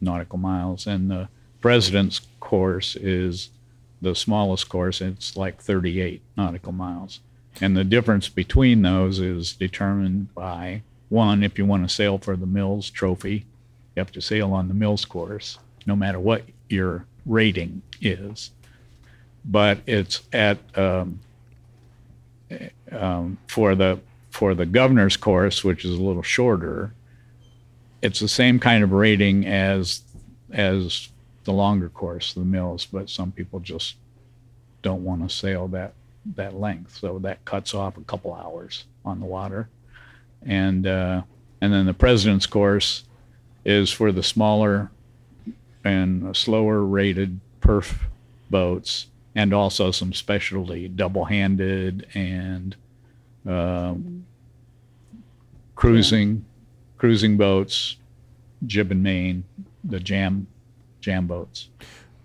nautical 0.00 0.38
miles, 0.38 0.86
and 0.86 1.10
the 1.10 1.28
president's 1.60 2.20
course 2.40 2.96
is 2.96 3.50
the 4.00 4.14
smallest 4.14 4.68
course. 4.68 5.00
It's 5.00 5.36
like 5.36 5.60
38 5.60 6.22
nautical 6.36 6.72
miles, 6.72 7.20
and 7.60 7.76
the 7.76 7.84
difference 7.84 8.28
between 8.28 8.82
those 8.82 9.18
is 9.18 9.52
determined 9.52 10.34
by 10.34 10.82
one 11.10 11.42
if 11.42 11.58
you 11.58 11.66
want 11.66 11.86
to 11.86 11.94
sail 11.94 12.16
for 12.16 12.36
the 12.36 12.46
Mills 12.46 12.88
Trophy, 12.88 13.44
you 13.94 14.00
have 14.00 14.12
to 14.12 14.22
sail 14.22 14.54
on 14.54 14.68
the 14.68 14.74
Mills 14.74 15.04
course, 15.04 15.58
no 15.84 15.94
matter 15.94 16.18
what 16.18 16.44
your 16.70 17.04
rating 17.26 17.82
is. 18.00 18.50
But 19.44 19.80
it's 19.86 20.22
at 20.32 20.58
um, 20.78 21.20
um, 22.92 23.38
for 23.46 23.74
the 23.74 24.00
for 24.30 24.54
the 24.54 24.66
governor's 24.66 25.16
course, 25.16 25.62
which 25.64 25.84
is 25.84 25.98
a 25.98 26.02
little 26.02 26.22
shorter. 26.22 26.92
It's 28.00 28.20
the 28.20 28.28
same 28.28 28.58
kind 28.58 28.82
of 28.82 28.92
rating 28.92 29.46
as 29.46 30.02
as 30.52 31.08
the 31.44 31.52
longer 31.52 31.88
course, 31.88 32.32
the 32.32 32.40
Mills, 32.40 32.86
but 32.86 33.10
some 33.10 33.32
people 33.32 33.60
just 33.60 33.96
don't 34.82 35.04
want 35.04 35.28
to 35.28 35.34
sail 35.34 35.68
that 35.68 35.94
that 36.36 36.54
length, 36.54 36.98
so 36.98 37.18
that 37.20 37.44
cuts 37.44 37.74
off 37.74 37.96
a 37.96 38.02
couple 38.02 38.34
hours 38.34 38.84
on 39.04 39.20
the 39.20 39.26
water, 39.26 39.68
and 40.44 40.86
uh, 40.86 41.22
and 41.60 41.72
then 41.72 41.86
the 41.86 41.94
president's 41.94 42.46
course 42.46 43.04
is 43.64 43.90
for 43.90 44.12
the 44.12 44.22
smaller 44.22 44.90
and 45.84 46.36
slower 46.36 46.82
rated 46.82 47.40
PHRF 47.60 47.94
boats 48.50 49.06
and 49.34 49.54
also 49.54 49.90
some 49.90 50.12
specialty 50.12 50.88
double-handed 50.88 52.06
and 52.14 52.76
um, 53.46 54.26
cruising 55.74 56.44
cruising 56.98 57.36
boats 57.36 57.96
jib 58.66 58.90
and 58.90 59.02
main 59.02 59.44
the 59.84 60.00
jam 60.00 60.46
jam 61.00 61.26
boats. 61.26 61.68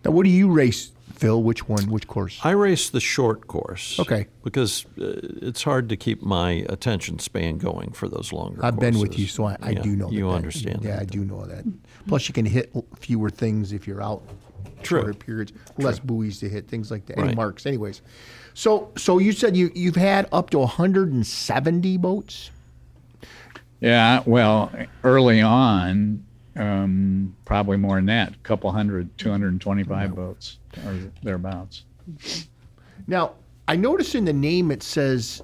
Now, 0.04 0.12
what 0.12 0.24
do 0.24 0.30
you 0.30 0.52
race, 0.52 0.92
Phil? 1.14 1.42
Which 1.42 1.68
one? 1.70 1.90
Which 1.90 2.08
course? 2.08 2.40
I 2.44 2.52
race 2.52 2.90
the 2.90 3.00
short 3.00 3.48
course. 3.48 4.00
Okay. 4.00 4.28
Because 4.44 4.86
uh, 5.00 5.14
it's 5.42 5.64
hard 5.64 5.88
to 5.90 5.96
keep 5.98 6.22
my 6.22 6.66
attention 6.68 7.20
span 7.20 7.58
going 7.58 7.92
for 7.92 8.10
those 8.10 8.34
longer. 8.34 8.66
I've 8.66 8.80
been 8.80 9.00
with 9.00 9.18
you, 9.18 9.28
so 9.28 9.46
I, 9.46 9.56
I 9.62 9.70
Yeah, 9.72 9.82
do 9.82 9.96
know. 9.96 10.10
you 10.12 10.26
that 10.26 10.30
that- 10.32 10.36
understand. 10.36 10.80
Yeah, 10.84 10.92
that. 10.96 11.02
I 11.02 11.06
do 11.06 11.24
know 11.24 11.46
that. 11.46 11.64
Plus, 12.08 12.28
you 12.28 12.34
can 12.34 12.46
hit 12.46 12.72
fewer 13.00 13.30
things 13.30 13.72
if 13.72 13.88
you're 13.88 14.02
out 14.04 14.24
True. 14.84 15.02
shorter 15.02 15.14
periods, 15.14 15.54
less 15.78 16.00
buoys 16.00 16.40
to 16.40 16.50
hit, 16.50 16.68
things 16.68 16.92
like 16.92 17.06
that. 17.08 17.18
Any 17.18 17.34
marks, 17.34 17.66
anyways. 17.66 18.02
So, 18.54 18.92
so 18.98 19.18
you 19.20 19.32
said 19.32 19.56
you 19.56 19.72
you've 19.76 19.96
had 19.96 20.28
up 20.32 20.50
to 20.52 20.60
170 20.60 21.98
boats. 21.98 22.52
yeah 23.80 24.22
well 24.26 24.72
early 25.04 25.42
on 25.42 26.24
um, 26.56 27.36
probably 27.44 27.76
more 27.78 27.98
than 27.98 28.06
that 28.06 28.34
a 28.34 28.38
couple 28.44 28.72
hundred 28.72 29.18
225 29.18 30.16
boats 30.16 30.58
or 30.86 31.12
thereabouts 31.24 31.84
Now, 33.08 33.34
I 33.68 33.76
notice 33.76 34.16
in 34.16 34.26
the 34.26 34.34
name 34.34 34.72
it 34.72 34.84
says 34.84 35.42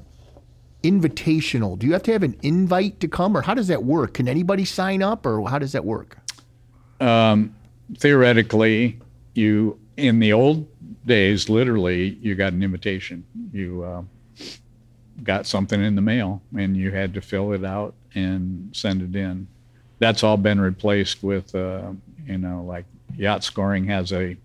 invitational. 0.83 1.77
Do 1.77 1.85
you 1.87 1.93
have 1.93 2.03
to 2.03 2.11
have 2.11 2.23
an 2.23 2.35
invite 2.41 2.99
to 3.01 3.07
come, 3.07 3.35
or 3.35 3.41
how 3.41 3.53
does 3.53 3.67
that 3.67 3.83
work? 3.83 4.15
Can 4.15 4.27
anybody 4.27 4.65
sign 4.65 5.01
up, 5.01 5.25
or 5.25 5.47
how 5.49 5.59
does 5.59 5.71
that 5.73 5.85
work? 5.85 6.17
theoretically, 7.97 8.99
you 9.33 9.79
in 9.97 10.19
the 10.19 10.33
old 10.33 10.67
days, 11.05 11.49
literally, 11.49 12.17
you 12.21 12.35
got 12.35 12.53
an 12.53 12.63
invitation. 12.63 13.25
You 13.51 13.83
uh, 13.83 14.01
got 15.23 15.45
something 15.45 15.83
in 15.83 15.95
the 15.95 16.01
mail, 16.01 16.41
and 16.57 16.77
you 16.77 16.91
had 16.91 17.13
to 17.15 17.21
fill 17.21 17.53
it 17.53 17.65
out 17.65 17.93
and 18.13 18.69
send 18.75 19.01
it 19.01 19.15
in. 19.17 19.47
That's 19.99 20.23
all 20.23 20.37
been 20.37 20.59
replaced 20.59 21.23
with, 21.23 21.53
uh, 21.53 21.91
you 22.25 22.37
know, 22.37 22.63
like 22.67 22.85
yacht 23.15 23.43
scoring 23.43 23.85
has 23.85 24.11
a 24.13 24.37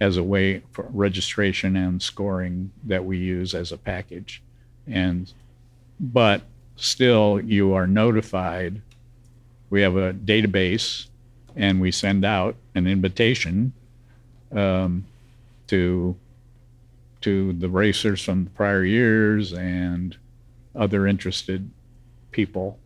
has 0.00 0.16
a 0.16 0.22
way 0.22 0.62
for 0.72 0.86
registration 0.90 1.76
and 1.76 2.02
scoring 2.02 2.72
that 2.84 3.04
we 3.04 3.18
use 3.18 3.54
as 3.54 3.72
a 3.72 3.78
package, 3.78 4.42
and 4.86 5.32
but 6.00 6.42
still, 6.76 7.40
you 7.40 7.74
are 7.74 7.86
notified. 7.86 8.82
We 9.70 9.82
have 9.82 9.96
a 9.96 10.12
database 10.12 11.06
and 11.56 11.80
we 11.80 11.90
send 11.90 12.24
out 12.24 12.56
an 12.74 12.86
invitation 12.86 13.72
um, 14.52 15.04
to 15.68 16.16
to 17.20 17.52
the 17.54 17.68
racers 17.68 18.22
from 18.22 18.44
the 18.44 18.50
prior 18.50 18.84
years 18.84 19.52
and 19.54 20.16
other 20.74 21.06
interested 21.06 21.70
people 22.32 22.78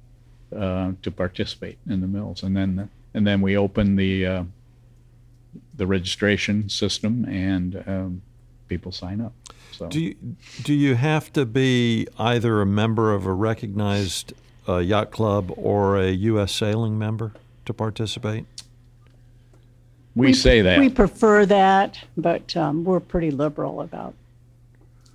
uh, 0.57 0.93
to 1.03 1.11
participate 1.11 1.77
in 1.88 2.00
the 2.00 2.07
mills, 2.07 2.43
and 2.43 2.57
then 2.57 2.88
and 3.15 3.27
then 3.27 3.41
we 3.41 3.57
open 3.57 3.97
the 3.97 4.27
uh, 4.27 4.45
the 5.78 5.87
registration 5.87 6.68
system, 6.68 7.25
and 7.25 7.82
um, 7.87 8.23
people 8.68 8.92
sign 8.92 9.20
up. 9.20 9.32
So 9.73 9.88
Do 9.88 10.00
you, 10.00 10.16
do 10.62 10.75
you 10.75 10.97
have 10.97 11.32
to 11.32 11.47
be 11.47 12.06
either 12.18 12.61
a 12.61 12.66
member 12.66 13.14
of 13.14 13.25
a 13.25 13.32
recognized 13.32 14.35
uh, 14.68 14.78
yacht 14.78 15.11
club 15.11 15.52
or 15.56 15.97
a 15.97 16.11
U.S. 16.11 16.52
sailing 16.52 16.99
member 16.99 17.32
to 17.64 17.73
participate? 17.73 18.44
we, 20.14 20.32
say 20.32 20.62
that. 20.62 20.80
We 20.80 20.88
prefer 20.88 21.47
that, 21.47 21.99
but 22.16 22.56
um, 22.56 22.85
we're 22.85 23.00
pretty 23.00 23.30
liberal 23.30 23.80
about, 23.80 24.14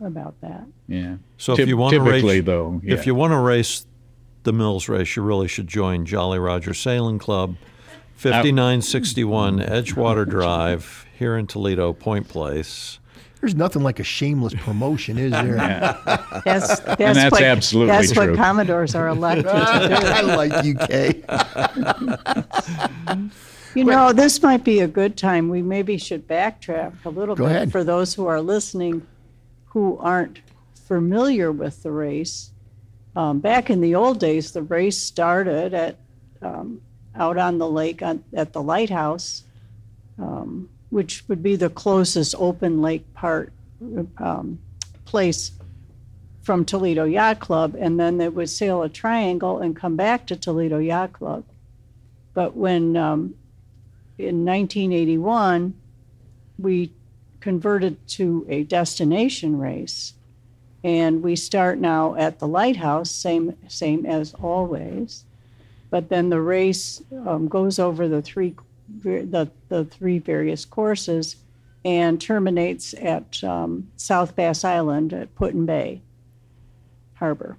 about 0.01 0.39
that. 0.41 0.65
yeah. 0.87 1.17
So 1.37 1.53
if 1.59 1.67
you 1.67 1.75
want 1.75 1.93
to 1.93 2.01
race, 2.01 2.45
though, 2.45 2.79
yeah. 2.83 2.93
if 2.93 3.05
you 3.05 3.13
want 3.13 3.31
to 3.31 3.37
race 3.37 3.85
the 4.43 4.53
Mills 4.53 4.87
race, 4.87 5.15
you 5.15 5.23
really 5.23 5.47
should 5.47 5.67
join 5.67 6.05
Jolly 6.05 6.39
Roger 6.39 6.73
Sailing 6.73 7.19
Club, 7.19 7.55
5961 8.15 9.59
Edgewater 9.59 10.27
Drive 10.27 11.05
here 11.17 11.37
in 11.37 11.47
Toledo, 11.47 11.93
Point 11.93 12.27
Place. 12.27 12.99
There's 13.41 13.55
nothing 13.55 13.83
like 13.83 13.99
a 13.99 14.05
shameless 14.05 14.53
promotion, 14.53 15.17
is 15.17 15.31
there? 15.31 15.57
That's, 16.45 16.79
that's, 16.79 16.97
that's 16.97 17.31
what, 17.31 17.43
absolutely 17.43 17.91
That's 17.91 18.11
true. 18.13 18.29
what 18.29 18.37
Commodores 18.37 18.95
are 18.95 19.09
elected 19.09 19.45
to 19.45 19.49
do. 19.51 19.53
I 19.55 20.21
like 20.21 20.63
you, 20.63 20.75
Kaye. 20.75 21.23
You 23.75 23.83
know, 23.85 24.13
this 24.13 24.41
might 24.43 24.63
be 24.63 24.81
a 24.81 24.87
good 24.87 25.17
time. 25.17 25.49
We 25.49 25.63
maybe 25.63 25.97
should 25.97 26.27
backtrack 26.27 26.93
a 27.05 27.09
little 27.09 27.35
Go 27.35 27.45
bit 27.45 27.55
ahead. 27.55 27.71
for 27.71 27.83
those 27.83 28.13
who 28.13 28.27
are 28.27 28.39
listening 28.39 29.05
who 29.65 29.97
aren't 29.97 30.41
familiar 30.75 31.51
with 31.51 31.81
the 31.81 31.91
race. 31.91 32.51
Um, 33.15 33.39
back 33.39 33.71
in 33.71 33.81
the 33.81 33.95
old 33.95 34.19
days, 34.19 34.51
the 34.51 34.61
race 34.61 34.99
started 34.99 35.73
at 35.73 35.97
um, 36.43 36.81
out 37.15 37.37
on 37.37 37.57
the 37.57 37.69
lake 37.69 38.01
on, 38.01 38.23
at 38.33 38.53
the 38.53 38.61
lighthouse, 38.61 39.43
um, 40.17 40.69
which 40.89 41.27
would 41.27 41.43
be 41.43 41.55
the 41.55 41.69
closest 41.69 42.35
open 42.37 42.81
lake 42.81 43.13
part 43.13 43.51
um, 44.17 44.59
place 45.05 45.51
from 46.41 46.65
Toledo 46.65 47.05
Yacht 47.05 47.39
Club, 47.39 47.75
and 47.79 47.99
then 47.99 48.17
they 48.17 48.27
would 48.27 48.49
sail 48.49 48.83
a 48.83 48.89
triangle 48.89 49.59
and 49.59 49.75
come 49.75 49.95
back 49.95 50.27
to 50.27 50.35
Toledo 50.35 50.77
Yacht 50.77 51.13
Club. 51.13 51.45
But 52.33 52.55
when 52.55 52.97
um, 52.97 53.35
in 54.17 54.45
1981, 54.45 55.73
we 56.59 56.91
converted 57.39 58.07
to 58.07 58.45
a 58.49 58.63
destination 58.63 59.59
race. 59.59 60.13
And 60.83 61.23
we 61.23 61.35
start 61.35 61.77
now 61.77 62.15
at 62.15 62.39
the 62.39 62.47
lighthouse, 62.47 63.09
same, 63.09 63.57
same 63.67 64.05
as 64.05 64.33
always. 64.35 65.23
But 65.93 66.09
then 66.09 66.31
the 66.31 66.41
race 66.41 67.03
um, 67.27 67.47
goes 67.47 67.77
over 67.77 68.07
the 68.07 68.23
three, 68.23 68.55
the, 69.03 69.51
the 69.69 69.85
three 69.85 70.17
various 70.17 70.65
courses 70.65 71.35
and 71.85 72.19
terminates 72.19 72.95
at 72.95 73.43
um, 73.43 73.91
South 73.95 74.35
Bass 74.35 74.63
Island 74.63 75.13
at 75.13 75.35
Put-in 75.35 75.67
Bay 75.67 76.01
Harbor. 77.13 77.57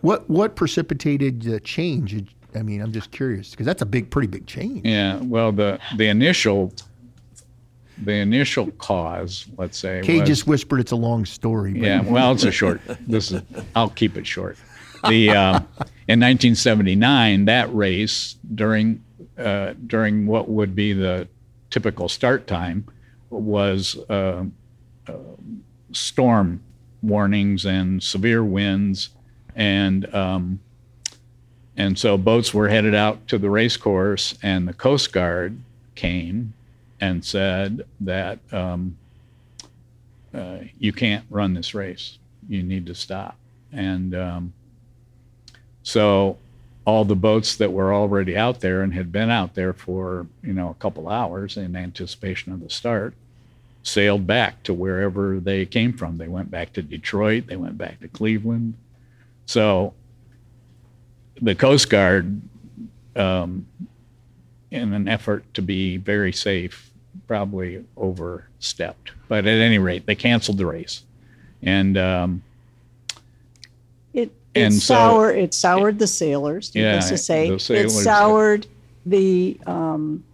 What 0.00 0.30
what 0.30 0.56
precipitated 0.56 1.42
the 1.42 1.60
change? 1.60 2.24
I 2.54 2.62
mean, 2.62 2.80
I'm 2.80 2.90
just 2.90 3.10
curious 3.10 3.50
because 3.50 3.66
that's 3.66 3.82
a 3.82 3.86
big, 3.86 4.08
pretty 4.08 4.28
big 4.28 4.46
change. 4.46 4.86
Yeah, 4.86 5.20
well, 5.20 5.52
the 5.52 5.78
the 5.98 6.06
initial 6.08 6.72
the 8.02 8.14
initial 8.14 8.70
cause, 8.78 9.44
let's 9.58 9.76
say, 9.76 10.00
Kaye 10.02 10.20
was, 10.20 10.28
just 10.30 10.46
whispered 10.46 10.80
it's 10.80 10.92
a 10.92 10.96
long 10.96 11.26
story. 11.26 11.74
But 11.74 11.82
yeah. 11.82 12.00
Well, 12.00 12.32
it's 12.32 12.44
a 12.44 12.50
short. 12.50 12.80
This 13.06 13.30
is 13.30 13.42
I'll 13.74 13.90
keep 13.90 14.16
it 14.16 14.26
short. 14.26 14.56
The 15.06 15.28
uh, 15.30 15.60
in 16.08 16.20
1979, 16.20 17.46
that 17.46 17.74
race 17.74 18.36
during 18.54 19.02
uh, 19.36 19.74
during 19.86 20.26
what 20.26 20.48
would 20.48 20.74
be 20.74 20.92
the 20.92 21.28
typical 21.70 22.08
start 22.08 22.46
time 22.46 22.86
was 23.28 23.98
uh, 24.08 24.44
uh, 25.08 25.12
storm 25.92 26.62
warnings 27.02 27.66
and 27.66 28.02
severe 28.02 28.44
winds, 28.44 29.10
and 29.54 30.12
um, 30.14 30.60
and 31.76 31.98
so 31.98 32.16
boats 32.16 32.54
were 32.54 32.68
headed 32.68 32.94
out 32.94 33.26
to 33.28 33.38
the 33.38 33.50
race 33.50 33.76
course, 33.76 34.38
and 34.42 34.68
the 34.68 34.72
Coast 34.72 35.12
Guard 35.12 35.60
came 35.94 36.54
and 37.00 37.24
said 37.24 37.84
that 38.00 38.38
um, 38.52 38.96
uh, 40.32 40.58
you 40.78 40.92
can't 40.92 41.24
run 41.30 41.54
this 41.54 41.74
race. 41.74 42.18
You 42.48 42.62
need 42.62 42.86
to 42.86 42.94
stop. 42.94 43.36
And 43.72 44.14
um, 44.14 44.52
so 45.86 46.36
all 46.84 47.04
the 47.04 47.14
boats 47.14 47.54
that 47.56 47.72
were 47.72 47.94
already 47.94 48.36
out 48.36 48.60
there 48.60 48.82
and 48.82 48.92
had 48.92 49.12
been 49.12 49.30
out 49.30 49.54
there 49.54 49.72
for 49.72 50.26
you 50.42 50.52
know 50.52 50.68
a 50.68 50.74
couple 50.74 51.08
hours 51.08 51.56
in 51.56 51.76
anticipation 51.76 52.52
of 52.52 52.60
the 52.60 52.68
start 52.68 53.14
sailed 53.84 54.26
back 54.26 54.64
to 54.64 54.74
wherever 54.74 55.38
they 55.38 55.64
came 55.64 55.92
from. 55.92 56.18
They 56.18 56.26
went 56.26 56.50
back 56.50 56.72
to 56.72 56.82
Detroit. 56.82 57.46
They 57.46 57.54
went 57.54 57.78
back 57.78 58.00
to 58.00 58.08
Cleveland. 58.08 58.74
So 59.46 59.94
the 61.40 61.54
Coast 61.54 61.88
Guard, 61.88 62.40
um, 63.14 63.68
in 64.72 64.92
an 64.92 65.06
effort 65.06 65.44
to 65.54 65.62
be 65.62 65.98
very 65.98 66.32
safe, 66.32 66.90
probably 67.28 67.84
overstepped. 67.96 69.12
But 69.28 69.46
at 69.46 69.60
any 69.60 69.78
rate, 69.78 70.04
they 70.04 70.16
canceled 70.16 70.58
the 70.58 70.66
race, 70.66 71.04
and 71.62 71.96
um, 71.96 72.42
It, 74.56 74.60
it 74.60 74.64
And 74.64 74.74
so- 74.74 75.24
it 75.24 75.54
soured 75.54 75.98
the 75.98 76.06
sailors, 76.06 76.70
Yeah, 76.74 77.00
to 77.00 77.18
say. 77.18 77.48
the 77.48 77.54
It 77.54 77.60
sailors- 77.60 78.02
soured 78.04 78.66
the, 79.04 79.58
um, 79.66 80.24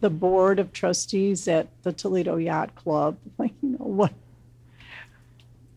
the 0.00 0.10
board 0.10 0.58
of 0.58 0.72
trustees 0.72 1.46
at 1.48 1.68
the 1.82 1.92
Toledo 1.92 2.36
Yacht 2.36 2.74
Club, 2.74 3.16
like, 3.38 3.52
you 3.62 3.70
know, 3.70 3.84
what, 3.84 4.12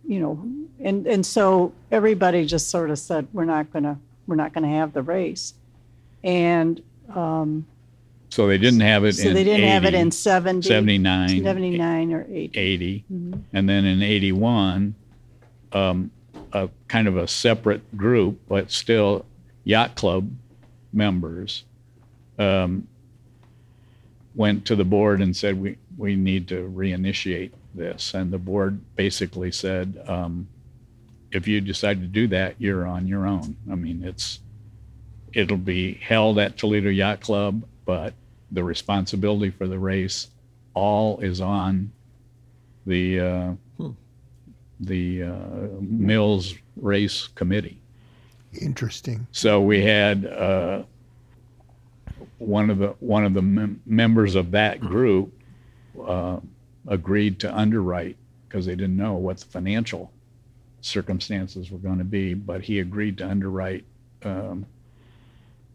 you 0.08 0.19
know, 0.19 0.43
and, 0.80 1.06
and 1.08 1.25
so 1.25 1.73
everybody 1.91 2.45
just 2.45 2.69
sort 2.69 2.89
of 2.89 2.99
said, 2.99 3.27
we're 3.34 3.45
not 3.45 3.71
gonna, 3.71 3.99
we're 4.27 4.36
not 4.36 4.54
gonna 4.54 4.69
have 4.69 4.93
the 4.93 5.01
race. 5.01 5.54
And, 6.23 6.82
um, 7.13 7.65
so 8.30 8.47
they 8.47 8.58
didn't 8.58 8.80
have 8.80 9.04
it. 9.04 9.13
so 9.13 9.27
in 9.27 9.34
they 9.34 9.43
didn't 9.43 9.67
have 9.67 9.84
it 9.86 9.93
in 9.93 10.10
70, 10.10 10.65
79, 10.67 11.43
79 11.43 12.13
or 12.13 12.25
80. 12.30 12.58
80, 12.60 13.06
Mm-hmm. 13.12 13.39
and 13.54 13.69
then 13.69 13.86
in 13.86 14.01
81, 14.01 14.95
um, 15.73 16.12
a 16.53 16.69
kind 16.87 17.07
of 17.07 17.17
a 17.17 17.27
separate 17.27 17.97
group, 17.97 18.39
but 18.47 18.71
still 18.71 19.25
yacht 19.63 19.95
club 19.95 20.29
members, 20.91 21.63
um, 22.39 22.87
went 24.35 24.65
to 24.65 24.75
the 24.75 24.85
board 24.85 25.21
and 25.21 25.35
said, 25.35 25.61
we, 25.61 25.77
we 25.97 26.15
need 26.15 26.47
to 26.47 26.69
reinitiate 26.75 27.51
this. 27.73 28.13
And 28.13 28.31
the 28.31 28.37
board 28.37 28.79
basically 28.95 29.51
said, 29.51 30.01
um, 30.07 30.47
if 31.31 31.47
you 31.47 31.61
decide 31.61 32.01
to 32.01 32.07
do 32.07 32.27
that, 32.27 32.55
you're 32.59 32.85
on 32.85 33.07
your 33.07 33.25
own. 33.25 33.55
I 33.71 33.75
mean, 33.75 34.03
it's, 34.03 34.39
it'll 35.33 35.57
be 35.57 35.93
held 35.93 36.39
at 36.39 36.57
Toledo 36.57 36.89
Yacht 36.89 37.21
Club, 37.21 37.63
but 37.85 38.13
the 38.51 38.63
responsibility 38.63 39.49
for 39.49 39.67
the 39.67 39.79
race 39.79 40.27
all 40.73 41.19
is 41.19 41.39
on 41.39 41.91
the 42.85 43.19
uh, 43.19 43.51
the 44.81 45.23
uh, 45.23 45.67
Mills 45.79 46.55
Race 46.75 47.27
Committee. 47.35 47.79
Interesting. 48.59 49.27
So 49.31 49.61
we 49.61 49.83
had 49.83 50.25
uh, 50.25 50.83
one 52.39 52.69
of 52.69 52.79
the 52.79 52.89
one 52.99 53.23
of 53.23 53.33
the 53.33 53.41
mem- 53.41 53.81
members 53.85 54.35
of 54.35 54.51
that 54.51 54.81
group 54.81 55.33
uh, 56.05 56.39
agreed 56.87 57.39
to 57.39 57.55
underwrite 57.55 58.17
because 58.47 58.65
they 58.65 58.75
didn't 58.75 58.97
know 58.97 59.13
what 59.13 59.37
the 59.37 59.45
financial 59.45 60.11
circumstances 60.81 61.71
were 61.71 61.77
going 61.77 61.99
to 61.99 62.03
be, 62.03 62.33
but 62.33 62.61
he 62.61 62.79
agreed 62.79 63.17
to 63.19 63.27
underwrite 63.27 63.85
um, 64.23 64.65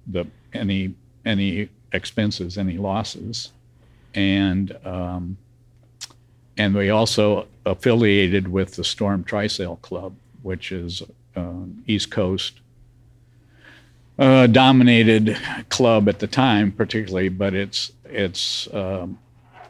the 0.09 0.27
any 0.53 0.95
any 1.25 1.69
expenses, 1.93 2.59
any 2.59 2.77
losses, 2.77 3.53
and 4.15 4.77
um, 4.85 5.37
and 6.57 6.75
we 6.75 6.91
also 6.91 7.47
affiliated 7.65 8.49
with 8.49 8.77
the 8.77 8.85
Storm 8.85 9.25
Trisail 9.25 9.81
Club, 9.83 10.15
which 10.43 10.73
is 10.73 11.03
um, 11.35 11.83
East 11.87 12.11
Coast 12.11 12.61
uh, 14.19 14.47
dominated 14.47 15.37
club 15.69 16.09
at 16.09 16.21
the 16.21 16.27
time, 16.27 16.73
particularly, 16.73 17.29
but 17.29 17.55
it's 17.55 17.93
it's 18.05 18.73
um, 18.73 19.19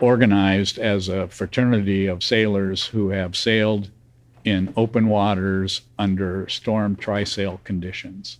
organized 0.00 0.78
as 0.78 1.08
a 1.08 1.26
fraternity 1.28 2.06
of 2.06 2.22
sailors 2.22 2.86
who 2.86 3.08
have 3.08 3.34
sailed 3.34 3.90
in 4.44 4.72
open 4.76 5.08
waters 5.08 5.80
under 5.98 6.48
storm 6.48 6.94
trisail 6.94 7.62
conditions. 7.64 8.38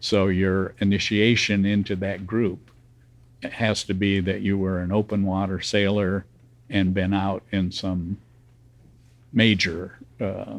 So 0.00 0.26
your 0.26 0.74
initiation 0.80 1.64
into 1.64 1.96
that 1.96 2.26
group 2.26 2.70
has 3.42 3.84
to 3.84 3.94
be 3.94 4.20
that 4.20 4.42
you 4.42 4.58
were 4.58 4.80
an 4.80 4.92
open 4.92 5.24
water 5.24 5.60
sailor 5.60 6.26
and 6.70 6.94
been 6.94 7.14
out 7.14 7.42
in 7.52 7.72
some 7.72 8.18
major 9.32 9.98
uh, 10.20 10.58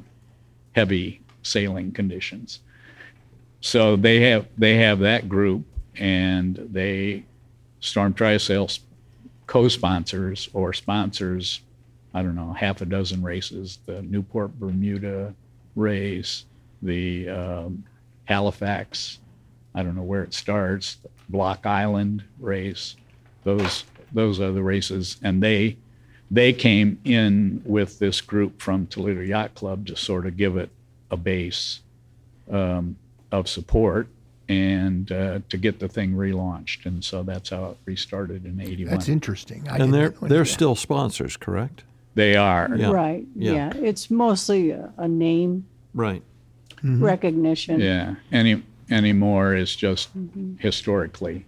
heavy 0.74 1.22
sailing 1.44 1.92
conditions. 1.92 2.60
so 3.62 3.96
they 3.96 4.22
have 4.22 4.46
they 4.58 4.76
have 4.78 5.00
that 5.00 5.28
group, 5.28 5.66
and 5.98 6.56
they 6.72 7.24
Storm 7.82 8.14
Trisail 8.14 8.80
co-sponsors 9.48 10.50
or 10.54 10.74
sponsors. 10.74 11.62
I 12.14 12.24
don't 12.24 12.36
know, 12.36 12.54
half 12.54 12.82
a 12.82 12.86
dozen 12.86 13.22
races: 13.22 13.80
the 13.86 14.02
Newport 14.02 14.58
Bermuda 14.60 15.34
race, 15.76 16.46
the 16.82 17.30
um, 17.30 17.84
Halifax. 18.26 19.20
I 19.76 19.84
don't 19.84 19.96
know 19.96 20.04
where 20.04 20.24
it 20.24 20.34
starts. 20.34 20.98
Block 21.30 21.66
Island 21.66 22.24
race. 22.40 22.96
Those 23.44 23.84
those 24.12 24.40
are 24.40 24.52
the 24.52 24.64
races, 24.64 25.18
and 25.24 25.42
they 25.42 25.78
they 26.32 26.54
came 26.54 27.00
in 27.04 27.62
with 27.66 28.00
this 28.00 28.22
group 28.22 28.62
from 28.62 28.88
Toledo 28.88 29.22
Yacht 29.22 29.56
Club 29.56 29.88
to 29.88 29.96
sort 29.96 30.26
of 30.26 30.38
give 30.38 30.58
it 30.58 30.70
a 31.12 31.18
base 31.18 31.80
um, 32.52 32.96
of 33.32 33.48
support 33.50 34.08
and 34.48 35.12
uh, 35.12 35.40
to 35.50 35.58
get 35.58 35.80
the 35.80 35.88
thing 35.88 36.14
relaunched. 36.14 36.86
And 36.86 37.04
so 37.04 37.24
that's 37.24 37.50
how 37.50 37.66
it 37.72 37.78
restarted 37.86 38.46
in 38.46 38.60
'81. 38.60 38.92
That's 38.92 39.10
interesting. 39.10 39.68
I 39.70 39.78
And 39.78 39.94
they're 39.94 40.14
they're 40.22 40.46
still 40.46 40.76
sponsors, 40.76 41.38
correct? 41.38 41.84
They 42.16 42.36
are. 42.36 42.70
Yeah. 42.76 42.92
Right, 42.92 43.26
Yeah. 43.36 43.54
yeah. 43.54 43.74
It's 43.76 44.10
mostly 44.12 44.72
a 44.72 44.92
a 44.98 45.08
name 45.08 45.66
Right. 45.94 46.22
recognition. 46.84 47.80
Yeah. 47.80 48.16
Any 48.32 48.64
anymore 48.90 49.56
is 49.56 49.76
just 49.76 50.10
historically. 50.58 51.46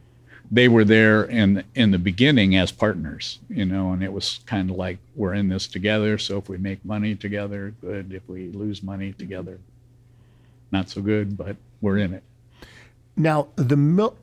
They 0.54 0.68
were 0.68 0.84
there 0.84 1.24
in 1.24 1.64
in 1.76 1.92
the 1.92 1.98
beginning 1.98 2.58
as 2.58 2.72
partners, 2.72 3.40
you 3.50 3.66
know, 3.66 3.94
and 3.94 4.04
it 4.04 4.12
was 4.12 4.42
kind 4.46 4.70
of 4.70 4.76
like 4.76 4.98
we're 5.16 5.34
in 5.34 5.48
this 5.48 5.68
together. 5.68 6.18
So 6.18 6.38
if 6.40 6.50
we 6.50 6.58
make 6.58 6.84
money 6.84 7.16
together, 7.16 7.74
good. 7.80 8.12
If 8.14 8.28
we 8.28 8.50
lose 8.50 8.84
money 8.84 9.14
together, 9.14 9.60
not 10.72 10.90
so 10.90 11.02
good. 11.02 11.38
But 11.38 11.56
we're 11.80 12.00
in 12.00 12.14
it. 12.14 12.24
Now 13.16 13.48
the 13.56 13.78
mil- 13.78 14.18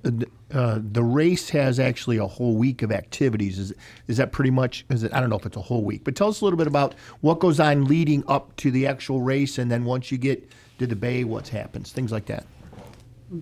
uh, 0.53 0.79
the 0.83 1.03
race 1.03 1.51
has 1.51 1.79
actually 1.79 2.17
a 2.19 2.27
whole 2.27 2.57
week 2.57 2.83
of 2.83 2.93
activities. 2.93 3.59
Is 3.59 3.73
is 4.07 4.19
that 4.19 4.33
pretty 4.33 4.51
much? 4.51 4.85
Is 4.91 5.05
it? 5.05 5.15
I 5.15 5.21
don't 5.21 5.31
know 5.31 5.37
if 5.39 5.47
it's 5.47 5.57
a 5.57 5.63
whole 5.63 5.83
week, 5.83 6.05
but 6.05 6.15
tell 6.15 6.29
us 6.29 6.41
a 6.41 6.45
little 6.45 6.59
bit 6.59 6.67
about 6.67 6.95
what 7.23 7.39
goes 7.39 7.59
on 7.59 7.87
leading 7.87 8.23
up 8.29 8.55
to 8.57 8.71
the 8.71 8.87
actual 8.87 9.21
race, 9.23 9.57
and 9.59 9.71
then 9.71 9.85
once 9.85 10.13
you 10.13 10.19
get 10.19 10.47
to 10.79 10.87
the 10.87 10.97
bay, 10.97 11.25
what 11.25 11.49
happens, 11.49 11.93
things 11.93 12.13
like 12.13 12.27
that. 12.27 12.47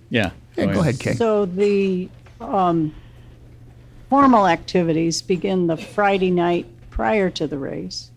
Yeah. 0.09 0.31
Yeah, 0.55 0.73
go 0.73 0.81
ahead, 0.81 0.99
Kaye. 0.99 1.13
So 1.13 1.45
the 1.45 2.09
um, 2.39 2.93
formal 4.09 4.47
activities 4.47 5.21
begin 5.21 5.67
the 5.67 5.77
Friday 5.77 6.31
night 6.31 6.65
prior 6.89 7.29
to 7.31 7.47
the 7.47 7.57
race. 7.57 8.09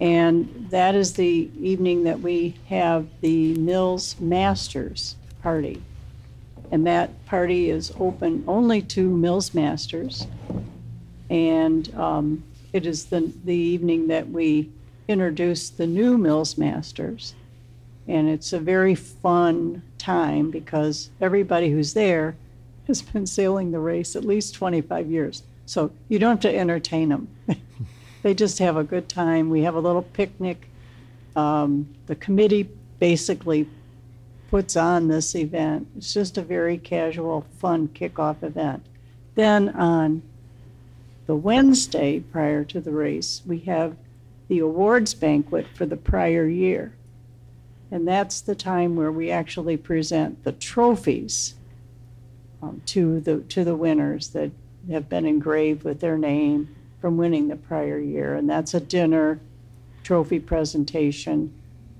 And 0.00 0.66
that 0.70 0.94
is 0.94 1.14
the 1.14 1.50
evening 1.58 2.04
that 2.04 2.20
we 2.20 2.54
have 2.68 3.06
the 3.22 3.54
Mills 3.54 4.16
Masters 4.20 5.16
party. 5.42 5.82
And 6.70 6.86
that 6.86 7.24
party 7.26 7.70
is 7.70 7.92
open 7.98 8.44
only 8.46 8.82
to 8.82 9.08
Mills 9.08 9.54
Masters. 9.54 10.26
And 11.30 11.94
um, 11.94 12.44
it 12.72 12.86
is 12.86 13.06
the, 13.06 13.32
the 13.44 13.54
evening 13.54 14.08
that 14.08 14.28
we 14.28 14.70
introduce 15.08 15.70
the 15.70 15.86
new 15.86 16.18
Mills 16.18 16.58
Masters. 16.58 17.34
And 18.06 18.28
it's 18.28 18.52
a 18.52 18.60
very 18.60 18.94
fun 18.94 19.82
time 19.98 20.50
because 20.50 21.10
everybody 21.20 21.70
who's 21.70 21.94
there 21.94 22.36
has 22.86 23.02
been 23.02 23.26
sailing 23.26 23.70
the 23.70 23.78
race 23.78 24.16
at 24.16 24.24
least 24.24 24.54
25 24.54 25.10
years. 25.10 25.42
So 25.66 25.90
you 26.08 26.18
don't 26.18 26.42
have 26.42 26.52
to 26.52 26.56
entertain 26.56 27.08
them. 27.08 27.28
they 28.22 28.34
just 28.34 28.58
have 28.60 28.76
a 28.76 28.84
good 28.84 29.08
time. 29.08 29.50
We 29.50 29.62
have 29.62 29.74
a 29.74 29.80
little 29.80 30.02
picnic. 30.02 30.68
Um, 31.34 31.94
the 32.06 32.14
committee 32.14 32.68
basically 32.98 33.68
puts 34.50 34.76
on 34.76 35.08
this 35.08 35.34
event. 35.34 35.88
It's 35.96 36.14
just 36.14 36.38
a 36.38 36.42
very 36.42 36.78
casual, 36.78 37.44
fun 37.58 37.88
kickoff 37.88 38.42
event. 38.42 38.86
Then 39.34 39.70
on 39.70 40.22
the 41.26 41.34
Wednesday 41.34 42.20
prior 42.20 42.64
to 42.64 42.80
the 42.80 42.92
race, 42.92 43.42
we 43.44 43.58
have 43.60 43.96
the 44.48 44.60
awards 44.60 45.12
banquet 45.12 45.66
for 45.74 45.84
the 45.84 45.96
prior 45.96 46.46
year. 46.46 46.94
And 47.90 48.06
that's 48.06 48.40
the 48.40 48.54
time 48.54 48.94
where 48.94 49.12
we 49.12 49.30
actually 49.30 49.76
present 49.76 50.44
the 50.44 50.52
trophies 50.52 51.55
um, 52.62 52.82
to 52.86 53.20
the 53.20 53.40
to 53.40 53.64
the 53.64 53.76
winners 53.76 54.28
that 54.28 54.50
have 54.90 55.08
been 55.08 55.26
engraved 55.26 55.82
with 55.82 56.00
their 56.00 56.18
name 56.18 56.74
from 57.00 57.16
winning 57.16 57.48
the 57.48 57.56
prior 57.56 57.98
year. 57.98 58.34
And 58.34 58.48
that's 58.48 58.74
a 58.74 58.80
dinner 58.80 59.40
trophy 60.02 60.38
presentation. 60.38 61.52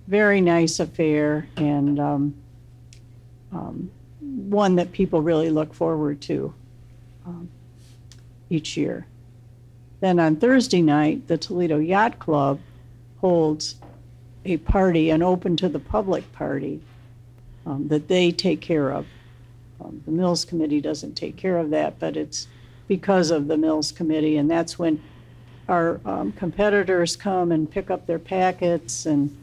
Very 0.07 0.41
nice 0.41 0.79
affair 0.79 1.49
and 1.57 1.99
um, 1.99 2.35
um, 3.53 3.91
one 4.21 4.77
that 4.77 4.93
people 4.93 5.21
really 5.21 5.51
look 5.51 5.75
forward 5.75 6.21
to 6.23 6.55
um, 7.25 7.49
each 8.49 8.77
year. 8.77 9.07
Then 10.01 10.21
on 10.21 10.37
Thursday 10.37 10.83
night, 10.83 11.27
the 11.27 11.39
Toledo 11.39 11.79
Yacht 11.79 12.19
Club 12.19 12.61
holds 13.21 13.77
a 14.45 14.59
party, 14.59 15.11
an 15.11 15.23
open 15.23 15.57
to 15.57 15.69
the 15.69 15.79
public 15.79 16.31
party 16.33 16.81
um, 17.65 17.89
that 17.89 18.07
they 18.09 18.31
take 18.31 18.61
care 18.61 18.91
of. 18.91 19.07
Um, 19.81 20.03
the 20.05 20.13
Mills 20.13 20.45
Committee 20.45 20.81
doesn't 20.81 21.15
take 21.15 21.37
care 21.37 21.59
of 21.59 21.71
that, 21.71 21.99
but 21.99 22.17
it's 22.17 22.49
because 22.89 23.31
of 23.31 23.49
the 23.49 23.57
Mills 23.57 23.93
Committee, 23.93 24.37
and 24.37 24.51
that's 24.51 24.79
when 24.79 25.03
our 25.69 26.01
um, 26.05 26.33
competitors 26.33 27.17
come 27.17 27.51
and 27.51 27.71
pick 27.71 27.91
up 27.91 28.07
their 28.07 28.19
packets 28.19 29.07
and 29.07 29.37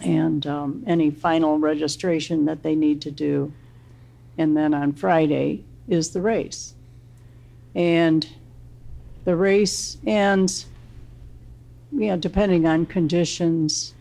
and 0.00 0.46
um, 0.46 0.84
any 0.86 1.10
final 1.10 1.58
registration 1.58 2.44
that 2.44 2.62
they 2.62 2.76
need 2.76 3.02
to 3.02 3.10
do. 3.10 3.52
And 4.36 4.56
then 4.56 4.72
on 4.72 4.92
Friday 4.92 5.64
is 5.88 6.10
the 6.10 6.20
race. 6.20 6.74
And 7.74 8.26
the 9.24 9.34
race 9.34 9.98
ends, 10.06 10.66
you 11.90 12.06
know, 12.06 12.16
depending 12.16 12.66
on 12.66 12.86
conditions, 12.86 13.92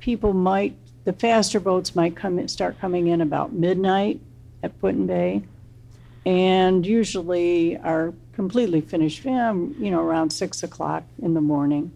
people 0.00 0.34
might, 0.34 0.76
the 1.04 1.14
faster 1.14 1.60
boats 1.60 1.96
might 1.96 2.14
come, 2.14 2.46
start 2.46 2.78
coming 2.78 3.06
in 3.06 3.22
about 3.22 3.54
midnight 3.54 4.20
at 4.62 4.78
Put 4.80 5.06
Bay. 5.06 5.42
And 6.24 6.84
usually 6.84 7.76
are 7.78 8.12
completely 8.32 8.80
finished, 8.80 9.24
um, 9.26 9.74
you 9.78 9.90
know, 9.90 10.00
around 10.00 10.30
six 10.30 10.62
o'clock 10.62 11.04
in 11.22 11.34
the 11.34 11.40
morning. 11.40 11.92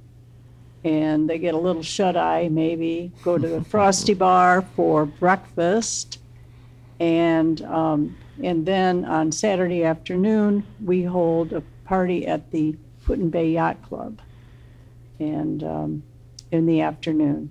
And 0.84 1.28
they 1.28 1.38
get 1.38 1.54
a 1.54 1.58
little 1.58 1.82
shut 1.82 2.16
eye, 2.16 2.48
maybe 2.48 3.12
go 3.22 3.36
to 3.36 3.48
the 3.48 3.64
Frosty 3.70 4.14
Bar 4.14 4.62
for 4.74 5.04
breakfast. 5.04 6.20
And, 7.00 7.60
um, 7.62 8.16
and 8.42 8.64
then 8.64 9.04
on 9.04 9.32
Saturday 9.32 9.84
afternoon, 9.84 10.64
we 10.84 11.02
hold 11.02 11.52
a 11.52 11.62
party 11.84 12.26
at 12.26 12.50
the 12.50 12.76
Put 13.04 13.30
Bay 13.30 13.50
Yacht 13.50 13.82
Club. 13.82 14.20
And, 15.18 15.62
um, 15.64 16.02
in 16.50 16.66
the 16.66 16.80
afternoon. 16.80 17.50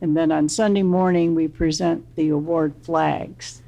And 0.00 0.16
then 0.16 0.32
on 0.32 0.48
Sunday 0.48 0.82
morning, 0.82 1.34
we 1.34 1.48
present 1.48 2.14
the 2.16 2.28
award 2.30 2.74
flags 2.82 3.62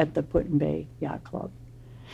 at 0.00 0.14
the 0.14 0.22
Put 0.22 0.58
Bay 0.58 0.88
Yacht 1.00 1.22
Club. 1.24 1.50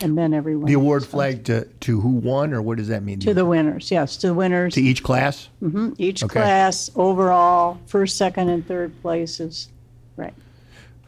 And 0.03 0.19
then 0.19 0.35
everyone. 0.35 0.67
The 0.67 0.75
award 0.75 1.07
flag 1.07 1.45
to, 1.45 1.65
to 1.65 2.01
who 2.01 2.11
won, 2.11 2.53
or 2.53 2.61
what 2.61 2.77
does 2.77 2.89
that 2.89 3.03
mean? 3.03 3.19
To 3.21 3.33
the 3.33 3.47
winners, 3.47 3.91
yes, 3.91 4.19
to 4.19 4.27
the 4.27 4.35
winners. 4.35 4.75
to 4.75 4.83
each 4.83 5.03
class. 5.03 5.49
Mm-hmm. 5.63 5.93
Each 5.97 6.23
Okay. 6.23 6.33
class, 6.41 6.91
overall, 6.97 7.79
first, 7.87 8.19
second, 8.19 8.51
and 8.51 8.67
third 8.67 9.01
places. 9.01 9.69
Right. 10.17 10.35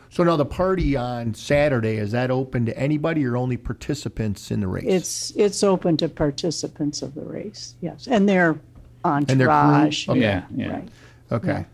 So 0.08 0.22
now 0.22 0.36
the 0.36 0.46
party 0.46 0.96
on 0.96 1.34
Saturday 1.34 1.96
is 1.96 2.12
that 2.12 2.30
open 2.30 2.64
to 2.66 2.78
anybody 2.78 3.26
or 3.26 3.36
only 3.36 3.58
participants 3.58 4.50
in 4.50 4.60
the 4.60 4.68
race? 4.68 4.84
It's, 4.86 5.30
it's 5.32 5.62
open 5.62 5.96
to 5.98 6.08
participants 6.08 7.02
of 7.02 7.14
the 7.14 7.22
race, 7.24 7.74
yes, 7.82 8.06
and 8.06 8.26
their 8.26 8.58
entourage. 9.04 9.30
And 9.32 9.40
their 9.40 9.48
crew? 9.48 9.54
entourage. 9.54 10.08
Okay. 10.08 10.20
Yeah. 10.20 10.44
Yeah. 10.54 10.70
Right, 10.72 10.88
okay. 11.32 11.66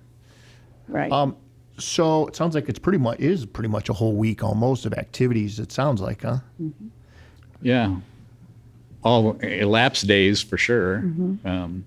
right. 0.88 1.12
Um, 1.12 1.36
so 1.78 2.26
it 2.26 2.37
sounds 2.37 2.54
like 2.54 2.68
it's 2.68 2.78
pretty 2.78 2.98
much 2.98 3.18
is 3.20 3.46
pretty 3.46 3.68
much 3.68 3.88
a 3.88 3.92
whole 3.92 4.14
week 4.14 4.42
almost 4.42 4.87
of 4.87 4.92
activities. 4.94 5.58
It 5.58 5.72
sounds 5.72 6.00
like, 6.00 6.22
huh? 6.22 6.38
Yeah. 7.62 7.96
All 9.02 9.32
elapsed 9.40 10.06
days 10.06 10.42
for 10.42 10.56
sure. 10.56 10.98
Um, 11.44 11.84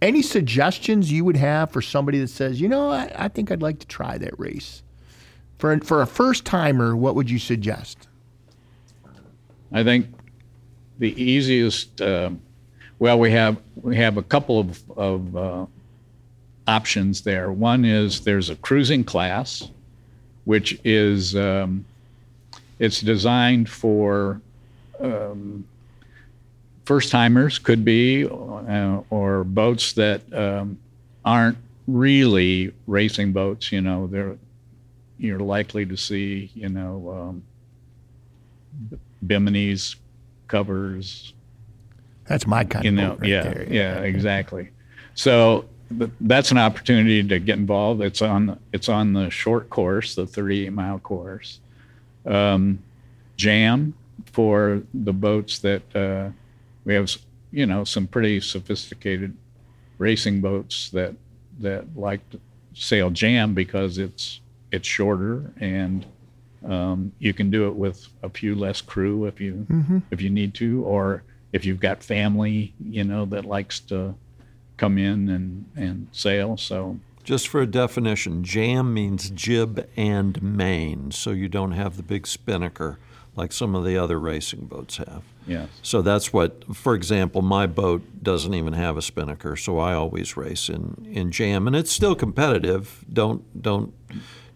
Any 0.00 0.22
suggestions 0.22 1.12
you 1.12 1.24
would 1.24 1.36
have 1.36 1.70
for 1.70 1.82
somebody 1.82 2.18
that 2.20 2.28
says, 2.28 2.60
you 2.60 2.68
know, 2.68 2.90
I, 2.90 3.12
I 3.16 3.28
think 3.28 3.50
I'd 3.50 3.62
like 3.62 3.78
to 3.80 3.86
try 3.86 4.18
that 4.18 4.38
race? 4.38 4.82
For 5.58 5.78
for 5.80 6.02
a 6.02 6.06
first 6.06 6.44
timer, 6.44 6.96
what 6.96 7.14
would 7.14 7.30
you 7.30 7.38
suggest? 7.38 8.08
I 9.72 9.82
think 9.82 10.06
the 10.98 11.20
easiest, 11.20 12.00
uh, 12.00 12.30
well, 12.98 13.18
we 13.18 13.30
have 13.32 13.56
we 13.76 13.96
have 13.96 14.16
a 14.16 14.22
couple 14.22 14.58
of, 14.60 14.90
of 14.96 15.36
uh, 15.36 15.66
options 16.66 17.22
there. 17.22 17.52
One 17.52 17.84
is 17.84 18.20
there's 18.22 18.50
a 18.50 18.56
cruising 18.56 19.04
class, 19.04 19.68
which 20.44 20.78
is 20.84 21.36
um, 21.36 21.84
it's 22.78 23.00
designed 23.00 23.68
for 23.68 24.40
um, 25.00 25.64
first 26.84 27.10
timers, 27.10 27.58
could 27.58 27.84
be, 27.84 28.26
uh, 28.26 29.00
or 29.10 29.44
boats 29.44 29.92
that 29.94 30.20
um, 30.32 30.78
aren't 31.24 31.58
really 31.86 32.72
racing 32.86 33.32
boats. 33.32 33.72
You 33.72 33.80
know, 33.80 34.06
they're 34.06 34.36
you're 35.18 35.38
likely 35.40 35.86
to 35.86 35.96
see, 35.96 36.50
you 36.54 36.68
know, 36.68 37.32
um, 37.32 37.42
Bimini's 39.26 39.96
covers, 40.48 41.32
That's 42.26 42.46
my 42.46 42.64
kind 42.64 42.84
you 42.84 42.90
of 42.90 42.94
know, 42.94 43.10
boat 43.10 43.20
right 43.20 43.30
yeah, 43.30 43.42
there. 43.42 43.66
yeah, 43.70 43.98
exactly. 44.00 44.70
So 45.14 45.64
that's 45.90 46.50
an 46.50 46.58
opportunity 46.58 47.22
to 47.22 47.38
get 47.38 47.58
involved. 47.58 48.00
It's 48.02 48.22
on 48.22 48.58
it's 48.72 48.88
on 48.88 49.12
the 49.12 49.30
short 49.30 49.70
course, 49.70 50.14
the 50.14 50.26
38 50.26 50.72
mile 50.72 50.98
course. 50.98 51.60
Um, 52.26 52.78
jam 53.36 53.94
for 54.32 54.82
the 54.94 55.12
boats 55.12 55.58
that 55.58 55.82
uh, 55.94 56.30
we 56.84 56.94
have, 56.94 57.14
you 57.50 57.66
know, 57.66 57.84
some 57.84 58.06
pretty 58.06 58.40
sophisticated 58.40 59.36
racing 59.98 60.40
boats 60.40 60.90
that 60.90 61.14
that 61.60 61.96
like 61.96 62.28
to 62.30 62.40
sail 62.74 63.10
jam 63.10 63.54
because 63.54 63.98
it's 63.98 64.40
it's 64.72 64.88
shorter 64.88 65.52
and 65.60 66.04
um, 66.66 67.12
you 67.18 67.32
can 67.34 67.50
do 67.50 67.68
it 67.68 67.74
with 67.74 68.08
a 68.22 68.28
few 68.28 68.54
less 68.54 68.80
crew 68.80 69.26
if 69.26 69.40
you 69.40 69.66
if 70.10 70.20
you 70.20 70.30
need 70.30 70.54
to, 70.54 70.82
or 70.84 71.22
if 71.52 71.64
you've 71.64 71.80
got 71.80 72.02
family, 72.02 72.74
you 72.82 73.04
know, 73.04 73.26
that 73.26 73.44
likes 73.44 73.80
to 73.80 74.14
come 74.76 74.98
in 74.98 75.28
and 75.28 75.66
and 75.76 76.08
sail. 76.12 76.56
So 76.56 76.98
Just 77.22 77.48
for 77.48 77.60
a 77.60 77.66
definition, 77.66 78.44
jam 78.44 78.92
means 78.92 79.30
jib 79.30 79.88
and 79.96 80.42
main, 80.42 81.10
so 81.10 81.30
you 81.30 81.48
don't 81.48 81.72
have 81.72 81.96
the 81.96 82.02
big 82.02 82.26
spinnaker 82.26 82.98
like 83.36 83.52
some 83.52 83.74
of 83.74 83.84
the 83.84 83.96
other 83.98 84.18
racing 84.20 84.66
boats 84.66 84.98
have. 84.98 85.22
yes, 85.44 85.68
So 85.82 86.02
that's 86.02 86.32
what, 86.32 86.62
for 86.76 86.94
example, 86.94 87.42
my 87.42 87.66
boat 87.66 88.02
doesn't 88.22 88.54
even 88.54 88.74
have 88.74 88.96
a 88.96 89.02
spinnaker, 89.02 89.56
so 89.56 89.78
I 89.80 89.94
always 89.94 90.36
race 90.36 90.68
in, 90.68 91.04
in 91.10 91.32
jam, 91.32 91.66
and 91.66 91.74
it's 91.74 91.90
still 91.90 92.14
competitive. 92.14 93.04
Don't 93.12 93.42
don't 93.60 93.92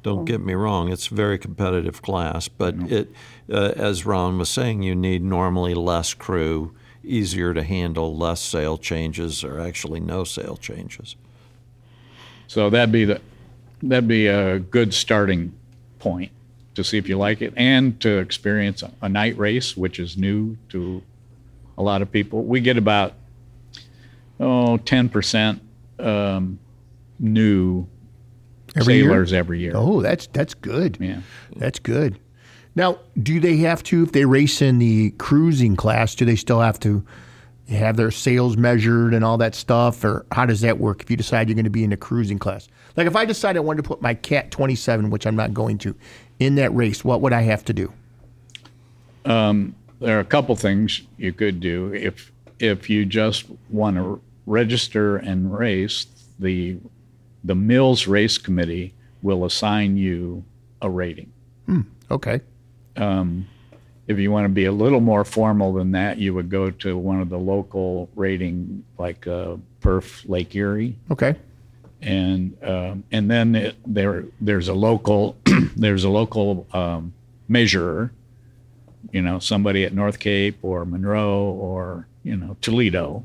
don't 0.04 0.24
get 0.24 0.40
me 0.40 0.54
wrong; 0.54 0.92
it's 0.92 1.10
a 1.10 1.14
very 1.14 1.38
competitive 1.38 2.02
class. 2.02 2.46
But 2.46 2.76
it, 2.88 3.10
uh, 3.52 3.72
as 3.74 4.06
Ron 4.06 4.38
was 4.38 4.48
saying, 4.48 4.82
you 4.82 4.94
need 4.94 5.22
normally 5.24 5.74
less 5.74 6.14
crew, 6.14 6.72
easier 7.04 7.54
to 7.54 7.62
handle, 7.62 8.16
less 8.16 8.40
sail 8.40 8.76
changes, 8.78 9.42
or 9.44 9.60
actually 9.60 10.00
no 10.00 10.24
sail 10.24 10.56
changes. 10.56 11.16
so 12.46 12.70
that'd 12.70 12.92
be 12.92 13.04
the 13.04 13.20
that'd 13.82 14.08
be 14.08 14.26
a 14.26 14.58
good 14.58 14.92
starting 14.92 15.52
point 15.98 16.32
to 16.74 16.82
see 16.84 16.98
if 16.98 17.08
you 17.08 17.16
like 17.18 17.42
it 17.42 17.52
and 17.56 18.00
to 18.00 18.18
experience 18.18 18.82
a, 18.82 18.90
a 19.02 19.08
night 19.08 19.36
race, 19.38 19.76
which 19.76 19.98
is 19.98 20.16
new 20.16 20.56
to 20.68 21.02
a 21.76 21.82
lot 21.82 22.02
of 22.02 22.10
people. 22.10 22.44
We 22.44 22.60
get 22.60 22.76
about 22.76 23.14
oh 24.40 24.76
10 24.78 25.08
percent 25.08 25.62
um, 25.98 26.58
new 27.18 27.86
Every 28.76 28.94
year? 28.96 29.04
sailors 29.04 29.32
every 29.32 29.60
year. 29.60 29.72
Oh, 29.74 30.02
that's 30.02 30.26
that's 30.28 30.54
good. 30.54 30.98
Yeah. 31.00 31.20
That's 31.56 31.78
good. 31.78 32.18
Now, 32.78 33.00
do 33.20 33.40
they 33.40 33.56
have 33.56 33.82
to, 33.84 34.04
if 34.04 34.12
they 34.12 34.24
race 34.24 34.62
in 34.62 34.78
the 34.78 35.10
cruising 35.18 35.74
class, 35.74 36.14
do 36.14 36.24
they 36.24 36.36
still 36.36 36.60
have 36.60 36.78
to 36.78 37.04
have 37.68 37.96
their 37.96 38.12
sails 38.12 38.56
measured 38.56 39.14
and 39.14 39.24
all 39.24 39.36
that 39.38 39.56
stuff? 39.56 40.04
Or 40.04 40.24
how 40.30 40.46
does 40.46 40.60
that 40.60 40.78
work 40.78 41.02
if 41.02 41.10
you 41.10 41.16
decide 41.16 41.48
you're 41.48 41.56
going 41.56 41.64
to 41.64 41.70
be 41.70 41.82
in 41.82 41.90
the 41.90 41.96
cruising 41.96 42.38
class? 42.38 42.68
Like 42.96 43.08
if 43.08 43.16
I 43.16 43.24
decide 43.24 43.56
I 43.56 43.60
wanted 43.60 43.82
to 43.82 43.88
put 43.88 44.00
my 44.00 44.14
Cat 44.14 44.52
27, 44.52 45.10
which 45.10 45.26
I'm 45.26 45.34
not 45.34 45.52
going 45.52 45.78
to, 45.78 45.96
in 46.38 46.54
that 46.54 46.72
race, 46.72 47.04
what 47.04 47.20
would 47.20 47.32
I 47.32 47.40
have 47.40 47.64
to 47.64 47.72
do? 47.72 47.92
Um, 49.24 49.74
there 49.98 50.16
are 50.16 50.20
a 50.20 50.24
couple 50.24 50.54
things 50.54 51.02
you 51.16 51.32
could 51.32 51.58
do 51.58 51.92
if 51.92 52.30
if 52.60 52.88
you 52.88 53.04
just 53.04 53.46
want 53.70 53.96
to 53.96 54.22
register 54.46 55.16
and 55.16 55.52
race 55.52 56.06
the 56.38 56.78
the 57.42 57.56
mills 57.56 58.06
race 58.06 58.38
committee 58.38 58.94
will 59.22 59.44
assign 59.44 59.96
you 59.96 60.44
a 60.80 60.88
rating 60.88 61.32
hmm, 61.66 61.80
Okay. 62.10 62.40
If 62.98 64.18
you 64.18 64.30
want 64.32 64.46
to 64.46 64.48
be 64.48 64.64
a 64.64 64.72
little 64.72 65.00
more 65.00 65.24
formal 65.24 65.72
than 65.74 65.92
that 65.92 66.18
you 66.18 66.32
would 66.34 66.48
go 66.50 66.70
to 66.70 66.96
one 66.96 67.20
of 67.20 67.28
the 67.28 67.38
local 67.38 68.08
rating 68.16 68.82
like 68.98 69.26
uh, 69.26 69.56
PHRF 69.82 70.28
lake 70.28 70.54
erie 70.56 70.96
Okay. 71.10 71.36
and 72.00 72.56
um, 72.64 73.04
and 73.12 73.30
then 73.30 73.54
it, 73.54 73.76
there 73.86 74.24
there's 74.40 74.68
a 74.68 74.74
local 74.74 75.36
there's 75.76 76.04
a 76.04 76.08
local 76.08 76.66
um, 76.72 77.12
measurer, 77.48 78.10
you 79.12 79.20
know, 79.22 79.38
somebody 79.38 79.84
at 79.84 79.92
North 79.92 80.18
Cape 80.18 80.56
or 80.62 80.84
Monroe 80.86 81.50
or 81.52 82.06
you 82.24 82.36
know 82.36 82.56
Toledo, 82.62 83.24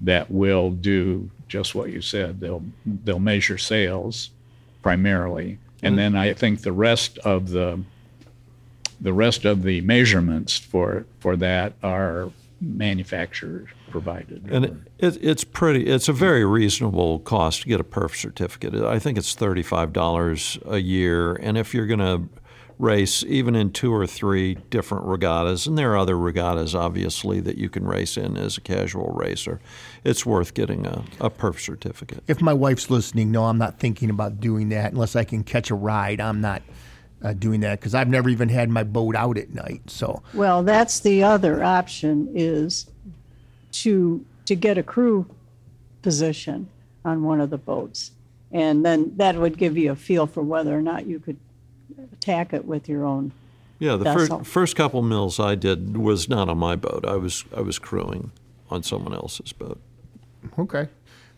that 0.00 0.30
will 0.30 0.70
do 0.70 1.30
just 1.48 1.74
what 1.74 1.90
you 1.90 2.00
said. 2.00 2.40
They'll 2.40 2.62
they'll 3.04 3.18
measure 3.20 3.58
sails 3.58 4.30
primarily, 4.82 5.58
and 5.82 5.98
then 5.98 6.16
I 6.16 6.32
think 6.32 6.62
the 6.62 6.72
rest 6.72 7.18
of 7.18 7.50
the 7.50 7.80
the 9.00 9.12
rest 9.12 9.44
of 9.44 9.62
the 9.62 9.80
measurements 9.82 10.56
for 10.58 11.06
for 11.20 11.36
that 11.36 11.74
are 11.82 12.30
manufacturer 12.60 13.66
provided. 13.90 14.46
And 14.50 14.64
it, 14.64 14.74
it, 14.98 15.18
it's 15.22 15.44
pretty. 15.44 15.86
It's 15.86 16.08
a 16.08 16.12
very 16.12 16.44
reasonable 16.44 17.20
cost 17.20 17.62
to 17.62 17.68
get 17.68 17.80
a 17.80 17.84
PHRF 17.84 18.16
certificate. 18.16 18.74
I 18.74 18.98
think 18.98 19.18
it's 19.18 19.34
thirty-five 19.34 19.92
dollars 19.92 20.58
a 20.66 20.78
year, 20.78 21.34
and 21.34 21.56
if 21.58 21.74
you're 21.74 21.86
going 21.86 22.00
to 22.00 22.28
race 22.78 23.22
even 23.24 23.56
in 23.56 23.72
two 23.72 23.92
or 23.92 24.06
three 24.06 24.54
different 24.68 25.04
regattas, 25.06 25.66
and 25.66 25.78
there 25.78 25.92
are 25.92 25.96
other 25.96 26.18
regattas 26.18 26.74
obviously 26.74 27.40
that 27.40 27.56
you 27.56 27.70
can 27.70 27.86
race 27.86 28.18
in 28.18 28.36
as 28.36 28.58
a 28.58 28.60
casual 28.60 29.08
racer, 29.14 29.60
it's 30.04 30.26
worth 30.26 30.52
getting 30.52 30.86
a, 30.86 31.02
a 31.20 31.30
PHRF 31.30 31.58
certificate. 31.58 32.22
If 32.26 32.42
my 32.42 32.52
wife's 32.52 32.90
listening, 32.90 33.30
no, 33.30 33.44
I'm 33.44 33.58
not 33.58 33.78
thinking 33.78 34.10
about 34.10 34.40
doing 34.40 34.68
that 34.70 34.92
unless 34.92 35.16
I 35.16 35.24
can 35.24 35.42
catch 35.42 35.70
a 35.70 35.74
ride. 35.74 36.20
I'm 36.20 36.40
not 36.40 36.62
uh, 37.22 37.32
doing 37.32 37.60
that 37.60 37.80
because 37.80 37.94
I've 37.94 38.08
never 38.08 38.28
even 38.28 38.48
had 38.48 38.68
my 38.70 38.82
boat 38.82 39.16
out 39.16 39.38
at 39.38 39.54
night. 39.54 39.90
So, 39.90 40.22
Well, 40.34 40.62
that's 40.62 41.00
the 41.00 41.22
other 41.22 41.62
option 41.62 42.28
is 42.34 42.86
to, 43.72 44.24
to 44.44 44.54
get 44.54 44.78
a 44.78 44.82
crew 44.82 45.26
position 46.02 46.68
on 47.04 47.22
one 47.22 47.40
of 47.40 47.50
the 47.50 47.58
boats. 47.58 48.12
And 48.52 48.84
then 48.84 49.12
that 49.16 49.36
would 49.36 49.58
give 49.58 49.76
you 49.76 49.92
a 49.92 49.96
feel 49.96 50.26
for 50.26 50.42
whether 50.42 50.76
or 50.76 50.82
not 50.82 51.06
you 51.06 51.18
could 51.18 51.36
attack 52.12 52.52
it 52.52 52.64
with 52.64 52.88
your 52.88 53.04
own. 53.04 53.32
Yeah, 53.78 53.96
the 53.96 54.04
That's 54.04 54.28
first 54.28 54.46
first 54.46 54.76
couple 54.76 55.02
mills 55.02 55.38
I 55.38 55.54
did 55.54 55.98
was 55.98 56.28
not 56.28 56.48
on 56.48 56.56
my 56.56 56.76
boat. 56.76 57.04
I 57.06 57.16
was 57.16 57.44
I 57.54 57.60
was 57.60 57.78
crewing 57.78 58.30
on 58.70 58.82
someone 58.82 59.12
else's 59.12 59.52
boat. 59.52 59.78
Okay. 60.58 60.88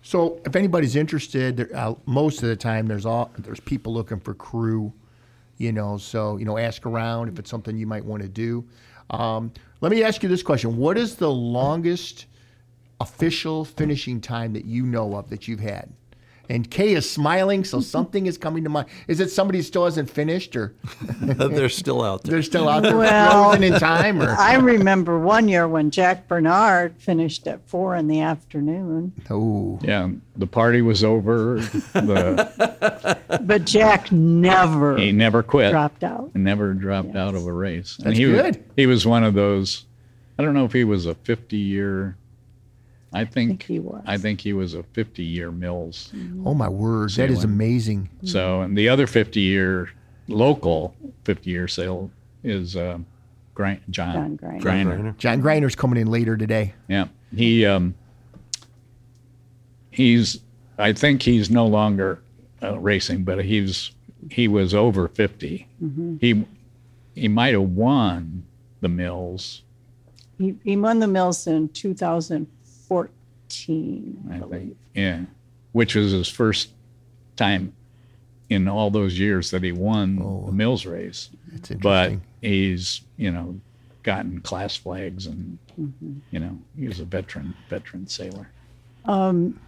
So 0.02 0.40
if 0.46 0.54
anybody's 0.54 0.94
interested, 0.94 1.56
there, 1.56 1.68
uh, 1.74 1.94
most 2.06 2.42
of 2.42 2.48
the 2.48 2.56
time 2.56 2.86
there's 2.86 3.04
all 3.04 3.30
there's 3.36 3.60
people 3.60 3.92
looking 3.92 4.20
for 4.20 4.34
crew, 4.34 4.92
you 5.58 5.72
know. 5.72 5.98
So 5.98 6.36
you 6.38 6.44
know, 6.44 6.56
ask 6.56 6.86
around 6.86 7.28
if 7.28 7.38
it's 7.38 7.50
something 7.50 7.76
you 7.76 7.86
might 7.86 8.04
want 8.04 8.22
to 8.22 8.28
do. 8.28 8.64
Um, 9.10 9.52
let 9.80 9.92
me 9.92 10.02
ask 10.02 10.22
you 10.22 10.28
this 10.28 10.42
question: 10.42 10.76
What 10.76 10.96
is 10.96 11.16
the 11.16 11.30
longest 11.30 12.26
official 13.00 13.64
finishing 13.64 14.20
time 14.20 14.52
that 14.54 14.64
you 14.64 14.84
know 14.84 15.14
of 15.14 15.28
that 15.30 15.46
you've 15.46 15.60
had? 15.60 15.92
And 16.50 16.70
Kaye 16.70 16.94
is 16.94 17.08
smiling, 17.10 17.62
so 17.64 17.80
something 17.96 18.26
is 18.26 18.38
coming 18.38 18.64
to 18.64 18.70
mind. 18.70 18.88
Is 19.06 19.20
it 19.20 19.30
somebody 19.30 19.58
who 19.58 19.62
still 19.62 19.84
hasn't 19.84 20.08
finished, 20.08 20.56
or 20.56 20.74
They're 21.20 21.68
still 21.68 22.02
out 22.02 22.22
there. 22.22 22.32
they're 22.32 22.42
still 22.42 22.68
out 22.68 22.82
there 22.84 22.96
Well, 22.96 23.50
frozen 23.50 23.64
in 23.64 23.78
time? 23.78 24.22
Or 24.22 24.30
I 24.30 24.54
remember 24.54 25.18
one 25.18 25.48
year 25.48 25.68
when 25.68 25.90
Jack 25.90 26.26
Bernard 26.28 26.94
finished 26.98 27.46
at 27.46 27.60
four 27.68 27.96
in 27.96 28.08
the 28.08 28.20
afternoon, 28.20 29.12
oh, 29.30 29.78
Yeah, 29.82 30.08
the 30.36 30.46
party 30.46 30.80
was 30.82 31.04
over. 31.04 31.56
The, 31.92 33.18
but 33.42 33.64
Jack 33.64 34.10
never 34.10 34.96
he 34.96 35.12
never 35.12 35.42
quit. 35.42 35.70
dropped 35.70 36.02
out. 36.04 36.34
Never 36.34 36.72
dropped 36.74 37.14
out 37.16 37.34
of 37.34 37.46
a 37.46 37.52
race. 37.52 37.96
And 37.98 38.06
That's 38.06 38.18
he 38.18 38.24
good. 38.24 38.56
Was, 38.56 38.64
he 38.76 38.86
was 38.86 39.06
one 39.06 39.24
of 39.24 39.34
those. 39.34 39.84
I 40.38 40.44
don't 40.44 40.54
know 40.54 40.64
if 40.64 40.72
he 40.72 40.84
was 40.84 41.04
a 41.06 41.14
50 43.12 43.16
year. 43.16 43.20
I 43.20 43.24
think, 43.24 43.62
he 43.62 43.78
was. 43.78 44.02
I 44.06 44.18
think 44.18 44.40
he 44.40 44.52
was 44.52 44.74
a 44.74 44.82
50 44.82 45.22
year 45.22 45.50
Mills. 45.50 46.12
oh 46.44 46.54
my 46.54 46.68
word, 46.68 47.10
that 47.12 47.30
is 47.30 47.44
amazing. 47.44 48.08
So, 48.24 48.62
and 48.62 48.76
the 48.76 48.88
other 48.88 49.06
50 49.06 49.40
year 49.40 49.90
local 50.28 50.94
50 51.24 51.50
year 51.50 51.68
sale 51.68 52.10
is 52.44 52.76
uh, 52.76 52.98
Grind, 53.54 53.80
John, 53.90 54.38
John 54.38 54.60
Greiner. 54.60 54.62
Greiner. 54.62 55.16
John 55.18 55.42
Greiner's 55.42 55.74
coming 55.74 56.00
in 56.00 56.10
later 56.10 56.36
today. 56.36 56.74
Yeah, 56.88 57.08
he 57.34 57.66
um, 57.66 57.94
he's. 59.90 60.40
I 60.80 60.92
think 60.92 61.22
he's 61.22 61.50
no 61.50 61.66
longer 61.66 62.20
uh, 62.62 62.78
racing, 62.78 63.24
but 63.24 63.44
he's 63.44 63.90
he 64.30 64.46
was 64.48 64.74
over 64.74 65.08
50 65.08 65.66
He 66.20 66.44
he 67.14 67.28
might 67.28 67.54
have 67.54 67.62
won 67.62 68.44
the 68.80 68.88
Mills. 68.88 69.62
He, 70.38 70.54
he 70.62 70.76
won 70.76 71.00
the 71.00 71.08
Mills 71.08 71.46
in 71.48 71.68
2014, 73.48 74.30
I 74.30 74.36
I 74.36 74.38
believe. 74.38 74.60
think, 74.60 74.76
yeah, 74.94 75.20
which 75.72 75.94
was 75.94 76.12
his 76.12 76.28
first 76.28 76.70
time 77.36 77.72
in 78.48 78.68
all 78.68 78.90
those 78.90 79.18
years 79.18 79.50
that 79.50 79.62
he 79.62 79.72
won 79.72 80.20
oh, 80.22 80.44
the 80.46 80.52
Mills 80.52 80.86
race. 80.86 81.30
It's 81.54 81.70
But 81.70 82.14
he's 82.40 83.02
you 83.16 83.30
know 83.30 83.60
gotten 84.02 84.40
class 84.40 84.76
flags 84.76 85.26
and 85.26 85.58
mm-hmm. 85.78 86.18
you 86.30 86.40
know 86.40 86.58
he 86.78 86.88
was 86.88 87.00
a 87.00 87.04
veteran 87.04 87.54
veteran 87.68 88.06
sailor. 88.06 88.48
Um, 89.04 89.58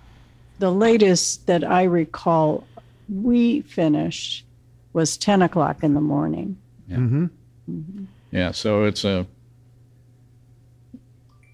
the 0.59 0.71
latest 0.71 1.47
that 1.47 1.65
I 1.65 1.85
recall 1.85 2.67
we 3.09 3.63
finished 3.63 4.45
was 4.93 5.17
10 5.17 5.43
o'clock 5.43 5.83
in 5.83 5.95
the 5.95 6.01
morning. 6.01 6.59
Yeah. 6.89 6.97
Mm-hmm. 6.97 7.25
Mm-hmm. 7.71 8.05
Yeah, 8.31 8.51
so 8.53 8.85
it's 8.85 9.05
a 9.05 9.27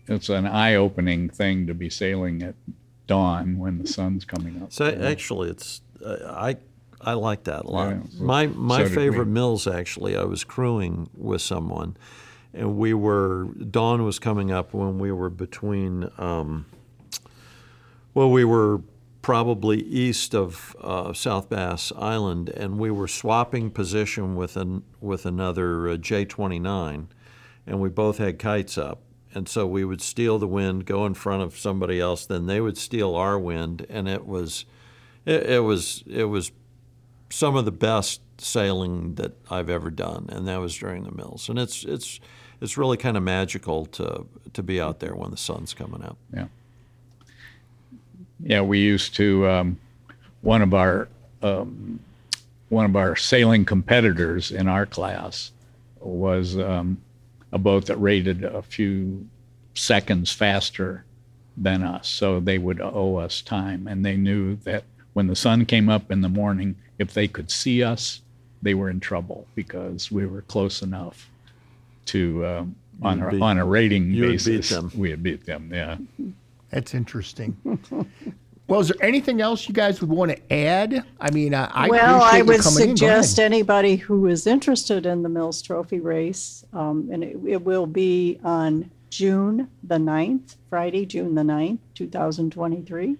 it's 0.09 0.29
an 0.29 0.47
eye-opening 0.47 1.29
thing 1.29 1.67
to 1.67 1.75
be 1.75 1.91
sailing 1.91 2.43
at 2.43 2.55
dawn 3.07 3.59
when 3.59 3.79
the 3.79 3.87
sun's 3.87 4.25
coming 4.25 4.63
up. 4.63 4.73
So 4.73 4.87
actually, 4.89 5.51
it's 5.51 5.81
uh, 6.05 6.17
I 6.27 6.57
I 7.01 7.15
like 7.15 7.45
that 7.45 7.65
a 7.65 7.71
lot. 7.71 7.89
Yeah, 7.91 8.03
so- 8.11 8.25
my 8.25 8.47
my 8.49 8.87
so 8.87 8.95
favorite 8.95 9.27
mills 9.27 9.67
actually. 9.67 10.17
I 10.17 10.25
was 10.25 10.45
crewing 10.45 11.09
with 11.17 11.43
someone, 11.43 11.97
and 12.55 12.77
we 12.77 12.95
were 12.95 13.45
dawn 13.71 14.05
was 14.05 14.19
coming 14.19 14.51
up 14.51 14.73
when 14.75 14.99
we 14.99 15.13
were 15.13 15.31
between. 15.31 16.11
Um, 16.19 16.67
well, 18.15 18.31
we 18.31 18.45
were 18.45 18.81
probably 19.21 19.83
east 19.83 20.35
of 20.35 20.75
uh, 20.81 21.13
South 21.13 21.49
Bass 21.51 21.93
Island, 21.97 22.49
and 22.51 22.79
we 22.79 22.91
were 22.91 23.09
swapping 23.09 23.71
position 23.71 24.37
with 24.37 24.57
an 24.57 24.85
with 25.01 25.27
another 25.27 25.89
uh, 25.89 25.97
J 25.97 26.25
twenty 26.25 26.59
nine, 26.59 27.09
and 27.67 27.81
we 27.81 27.89
both 27.89 28.19
had 28.19 28.39
kites 28.39 28.79
up. 28.79 29.01
And 29.35 29.49
so 29.49 29.67
we 29.67 29.85
would 29.85 30.01
steal 30.01 30.39
the 30.39 30.49
wind, 30.49 30.87
go 30.87 31.05
in 31.05 31.15
front 31.15 31.43
of 31.43 31.59
somebody 31.59 32.01
else, 32.01 32.25
then 32.25 32.47
they 32.47 32.61
would 32.61 32.79
steal 32.79 33.15
our 33.15 33.39
wind, 33.39 33.87
and 33.91 34.09
it 34.09 34.27
was, 34.27 34.65
it, 35.27 35.43
it 35.45 35.61
was, 35.61 36.03
it 36.07 36.25
was 36.25 36.53
some 37.29 37.57
of 37.57 37.65
the 37.65 37.73
best 37.73 38.21
sailing 38.39 39.15
that 39.17 39.33
I've 39.51 39.69
ever 39.69 39.91
done, 39.91 40.27
and 40.31 40.47
that 40.49 40.61
was 40.61 40.77
during 40.77 41.05
the 41.05 41.13
mills. 41.13 41.49
And 41.49 41.59
it's 41.59 41.85
it's 41.85 42.21
it's 42.61 42.77
really 42.79 42.97
kind 42.97 43.17
of 43.17 43.23
magical 43.23 43.87
to 43.87 44.27
to 44.53 44.63
be 44.63 44.81
out 44.81 45.01
there 45.01 45.15
when 45.15 45.31
the 45.31 45.37
sun's 45.37 45.75
coming 45.75 46.03
up. 46.03 46.17
Yeah. 46.33 46.47
Yeah, 48.41 48.61
we 48.61 48.81
used 48.81 49.15
to 49.17 49.49
um, 49.49 49.79
one 50.43 50.63
of 50.63 50.75
our 50.75 51.09
um, 51.43 52.01
one 52.69 52.85
of 52.85 52.97
our 52.97 53.17
sailing 53.17 53.65
competitors 53.65 54.51
in 54.51 54.69
our 54.69 54.87
class 54.87 55.53
was 56.01 56.59
um, 56.59 56.99
a 57.53 57.59
boat 57.59 57.87
that 57.87 57.97
rated 57.97 58.45
a 58.45 58.63
few 58.63 59.27
seconds 59.75 60.33
faster 60.33 61.05
than 61.57 61.83
us, 61.83 62.09
so 62.09 62.41
they 62.41 62.59
would 62.59 62.81
owe 62.81 63.17
us 63.17 63.41
time, 63.41 63.87
and 63.87 64.05
they 64.05 64.17
knew 64.17 64.57
that 64.57 64.85
when 65.13 65.27
the 65.27 65.37
sun 65.37 65.65
came 65.65 65.89
up 65.89 66.11
in 66.11 66.21
the 66.21 66.29
morning, 66.29 66.77
if 66.99 67.15
they 67.15 67.27
could 67.29 67.51
see 67.51 67.83
us, 67.83 68.21
they 68.61 68.75
were 68.75 68.91
in 68.91 69.01
trouble 69.01 69.47
because 69.55 70.11
we 70.11 70.27
were 70.27 70.43
close 70.43 70.83
enough 70.83 71.31
to 72.07 72.47
um, 72.47 72.77
on 73.03 73.21
would 73.21 73.35
a, 73.35 73.45
on 73.45 73.59
a 73.59 73.65
rating 73.65 74.11
you 74.11 74.23
would 74.23 74.31
beat 74.33 74.45
basis. 74.45 74.69
them. 74.71 74.91
We 74.95 75.11
would 75.11 75.23
beat 75.23 75.47
them. 75.47 75.71
Yeah. 75.73 75.97
That's 76.71 76.95
interesting. 76.95 77.57
well, 78.69 78.81
is 78.81 78.89
there 78.89 79.07
anything 79.07 79.41
else 79.41 79.69
you 79.69 79.75
guys 79.75 80.01
would 80.01 80.11
want 80.11 80.33
to 80.33 80.53
add? 80.53 81.05
I 81.21 81.31
mean, 81.31 81.55
I, 81.55 81.71
I 81.73 81.89
well, 81.89 82.21
I 82.21 82.43
would 82.43 82.61
coming 82.61 82.83
in. 82.83 82.89
Go 82.91 82.95
suggest 82.97 83.39
anybody 83.39 83.97
who 83.97 84.27
is 84.27 84.47
interested 84.47 85.07
in 85.07 85.23
the 85.23 85.29
Mills 85.29 85.63
Trophy 85.63 86.01
race, 86.01 86.65
um, 86.73 87.09
and 87.13 87.23
it, 87.23 87.37
it 87.47 87.63
will 87.63 87.87
be 87.87 88.41
on 88.43 88.91
June 89.11 89.69
the 89.85 89.97
9th, 89.97 90.57
Friday, 90.69 91.07
June 91.07 91.35
the 91.35 91.43
9th, 91.43 91.79
2023. 91.95 93.17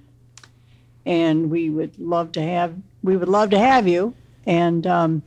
And 1.05 1.51
we 1.51 1.71
would 1.71 1.97
love 1.99 2.33
to 2.33 2.43
have 2.43 2.75
we 3.05 3.17
would 3.17 3.29
love 3.29 3.51
to 3.51 3.59
have 3.59 3.87
you 3.87 4.15
and 4.47 4.85
um, 4.87 5.23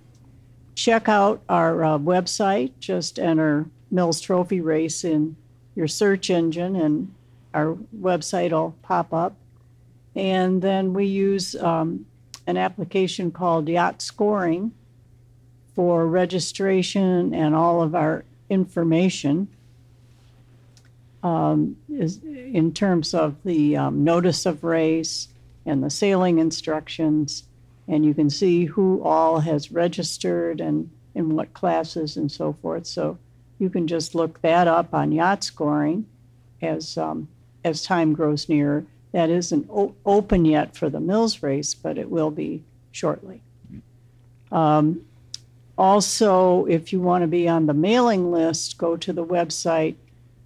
check 0.76 1.08
out 1.08 1.42
our 1.48 1.84
uh, 1.84 1.98
website. 1.98 2.74
Just 2.80 3.20
enter 3.20 3.66
Mills 3.90 4.20
Trophy 4.20 4.60
Race 4.60 5.06
in 5.06 5.38
your 5.76 5.88
search 5.88 6.30
engine, 6.30 6.76
and 6.76 7.14
our 7.54 7.78
website 7.98 8.52
will 8.52 8.76
pop 8.82 9.14
up. 9.14 9.36
And 10.15 10.62
then 10.62 10.93
we 10.93 11.06
use 11.06 11.56
um, 11.56 12.06
an 12.48 12.58
application 12.58 13.32
called 13.32 13.69
Yacht 13.69 14.02
Scoring 14.02 14.72
for 15.76 16.08
registration 16.08 17.34
and 17.34 17.56
all 17.56 17.82
of 17.82 17.95
our 17.95 18.26
information. 18.50 19.48
Um, 21.22 21.76
is 21.89 22.24
in 22.24 22.74
terms 22.74 23.13
of 23.13 23.36
the 23.43 23.76
um, 23.76 24.06
notice 24.06 24.45
of 24.45 24.63
race 24.63 25.28
and 25.65 25.84
the 25.84 25.89
sailing 25.89 26.39
instructions, 26.39 27.43
and 27.89 28.06
you 28.06 28.13
can 28.13 28.30
see 28.30 28.65
who 28.65 29.02
all 29.04 29.39
has 29.41 29.72
registered 29.72 30.62
and 30.62 30.89
in 31.15 31.36
what 31.36 31.54
classes 31.54 32.15
and 32.15 32.32
so 32.32 32.54
forth. 32.54 32.88
So 32.88 33.17
you 33.60 33.69
can 33.69 33.88
just 33.88 34.15
look 34.15 34.41
that 34.41 34.67
up 34.67 34.93
on 34.93 35.12
Yacht 35.12 35.43
Scoring 35.43 36.06
as 36.62 36.98
um, 36.98 37.28
as 37.63 37.84
time 37.84 38.13
grows 38.13 38.48
nearer. 38.48 38.86
That 39.12 39.30
isn't 39.30 39.69
o- 39.69 39.95
open 40.06 40.45
yet 40.45 40.76
for 40.76 40.89
the 40.89 41.00
Mills 41.00 41.41
race, 41.41 41.74
but 41.74 41.98
it 41.98 42.10
will 42.10 42.32
be 42.32 42.63
shortly. 42.91 43.41
Um, 44.52 45.02
also, 45.78 46.65
if 46.65 46.91
you 46.91 47.00
want 47.00 47.22
to 47.24 47.28
be 47.28 47.48
on 47.48 47.65
the 47.65 47.74
mailing 47.74 48.32
list, 48.32 48.78
go 48.78 48.98
to 48.98 49.13
the 49.13 49.26
website, 49.26 49.95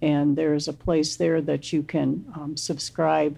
and 0.00 0.36
there's 0.36 0.68
a 0.68 0.72
place 0.72 1.16
there 1.16 1.40
that 1.40 1.72
you 1.72 1.82
can 1.82 2.24
um, 2.34 2.56
subscribe 2.56 3.36